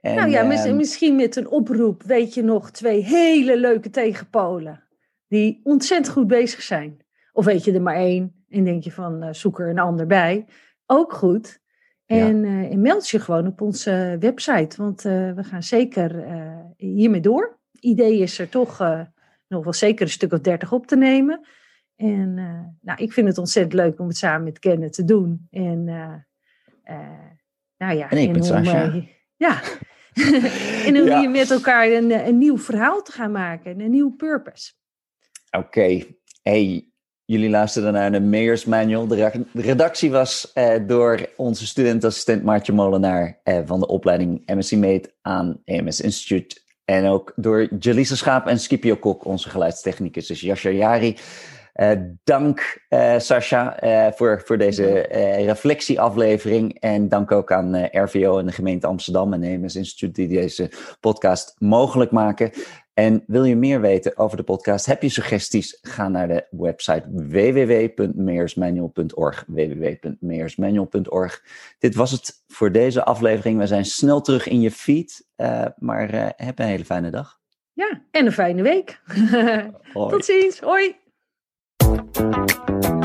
En, 0.00 0.14
nou 0.14 0.30
ja, 0.30 0.66
uh, 0.66 0.74
misschien 0.74 1.16
met 1.16 1.36
een 1.36 1.48
oproep. 1.48 2.02
Weet 2.02 2.34
je 2.34 2.42
nog, 2.42 2.70
twee 2.70 3.02
hele 3.02 3.58
leuke 3.58 3.90
tegenpolen. 3.90 4.82
Die 5.28 5.60
ontzettend 5.62 6.14
goed 6.14 6.26
bezig 6.26 6.62
zijn. 6.62 7.04
Of 7.32 7.44
weet 7.44 7.64
je 7.64 7.72
er 7.72 7.82
maar 7.82 7.94
één 7.94 8.44
en 8.48 8.64
denk 8.64 8.84
je 8.84 8.92
van 8.92 9.24
uh, 9.24 9.32
zoek 9.32 9.60
er 9.60 9.68
een 9.68 9.78
ander 9.78 10.06
bij. 10.06 10.46
Ook 10.86 11.12
goed. 11.12 11.62
En, 12.06 12.44
ja. 12.44 12.68
en 12.68 12.80
meld 12.80 13.08
je 13.08 13.20
gewoon 13.20 13.46
op 13.46 13.60
onze 13.60 14.16
website. 14.20 14.82
Want 14.82 15.02
we 15.02 15.42
gaan 15.42 15.62
zeker 15.62 16.24
hiermee 16.76 17.20
door. 17.20 17.58
Idee 17.80 18.18
is 18.18 18.38
er 18.38 18.48
toch 18.48 18.78
nog 19.48 19.64
wel 19.64 19.72
zeker 19.72 20.02
een 20.02 20.12
stuk 20.12 20.32
of 20.32 20.40
dertig 20.40 20.72
op 20.72 20.86
te 20.86 20.96
nemen. 20.96 21.46
En 21.96 22.34
nou, 22.80 23.02
ik 23.02 23.12
vind 23.12 23.28
het 23.28 23.38
ontzettend 23.38 23.74
leuk 23.74 24.00
om 24.00 24.06
het 24.06 24.16
samen 24.16 24.44
met 24.44 24.58
Kennen 24.58 24.90
te 24.90 25.04
doen. 25.04 25.46
En 25.50 25.88
nou 27.76 27.96
ja, 27.96 28.10
en 28.10 28.18
ik 28.18 28.32
ben 28.32 28.44
Sascha. 28.44 28.86
Uh, 28.86 29.06
ja, 29.36 29.60
en 30.86 30.96
hoe 30.96 31.20
je 31.20 31.28
met 31.28 31.50
elkaar 31.50 31.90
een, 31.90 32.26
een 32.26 32.38
nieuw 32.38 32.58
verhaal 32.58 33.02
te 33.02 33.12
gaan 33.12 33.32
maken, 33.32 33.80
een 33.80 33.90
nieuw 33.90 34.10
purpose. 34.10 34.72
Oké, 35.50 36.02
hey, 36.42 36.88
jullie 37.24 37.50
luisterden 37.50 37.92
naar 37.92 38.12
de 38.12 38.20
Mayors 38.20 38.64
Manual. 38.64 39.06
De 39.06 39.44
redactie 39.52 40.10
was 40.10 40.52
eh, 40.52 40.74
door 40.86 41.28
onze 41.36 41.66
studentassistent 41.66 42.42
Maartje 42.42 42.72
Molenaar 42.72 43.40
eh, 43.42 43.58
van 43.64 43.80
de 43.80 43.86
opleiding 43.86 44.42
MSc 44.46 44.72
Meet 44.72 45.14
aan 45.22 45.60
EMS 45.64 46.00
Institute. 46.00 46.62
En 46.84 47.06
ook 47.06 47.32
door 47.36 47.68
Jelisa 47.78 48.14
Schaap 48.14 48.46
en 48.46 48.58
Scipio 48.58 48.96
Kok, 48.96 49.24
onze 49.24 49.50
geluidstechnicus, 49.50 50.26
dus 50.26 50.40
Yasha 50.40 50.70
Jari. 50.70 51.16
Uh, 51.80 51.90
dank 52.24 52.86
uh, 52.88 53.18
Sascha 53.18 53.84
uh, 53.84 54.06
voor, 54.12 54.42
voor 54.44 54.58
deze 54.58 54.98
reflectieaflevering. 55.46 56.80
En 56.80 57.08
dank 57.08 57.32
ook 57.32 57.52
aan 57.52 57.88
RVO 57.92 58.38
en 58.38 58.46
de 58.46 58.52
gemeente 58.52 58.86
Amsterdam 58.86 59.32
en 59.32 59.42
EMS 59.42 59.76
Instituut 59.76 60.14
die 60.14 60.28
deze 60.28 60.70
podcast 61.00 61.54
mogelijk 61.58 62.10
maken. 62.10 62.50
En 62.92 63.24
wil 63.26 63.44
je 63.44 63.56
meer 63.56 63.80
weten 63.80 64.16
over 64.16 64.36
de 64.36 64.42
podcast? 64.42 64.86
Heb 64.86 65.02
je 65.02 65.08
suggesties? 65.08 65.78
Ga 65.82 66.08
naar 66.08 66.28
de 66.28 66.46
website 66.50 67.04
www.meersmanual.org. 67.10 69.44
www.meersmanual.org. 69.46 71.42
Dit 71.78 71.94
was 71.94 72.10
het 72.10 72.42
voor 72.48 72.72
deze 72.72 73.04
aflevering. 73.04 73.58
We 73.58 73.66
zijn 73.66 73.84
snel 73.84 74.20
terug 74.20 74.48
in 74.48 74.60
je 74.60 74.70
feed, 74.70 75.26
maar 75.78 76.34
heb 76.36 76.58
een 76.58 76.66
hele 76.66 76.84
fijne 76.84 77.10
dag. 77.10 77.38
Ja, 77.72 78.02
en 78.10 78.26
een 78.26 78.32
fijne 78.32 78.62
week. 78.62 79.00
Tot 79.92 80.24
ziens. 80.24 80.60
Hoi. 80.60 81.02
Thank 82.14 82.94
you. 82.94 83.03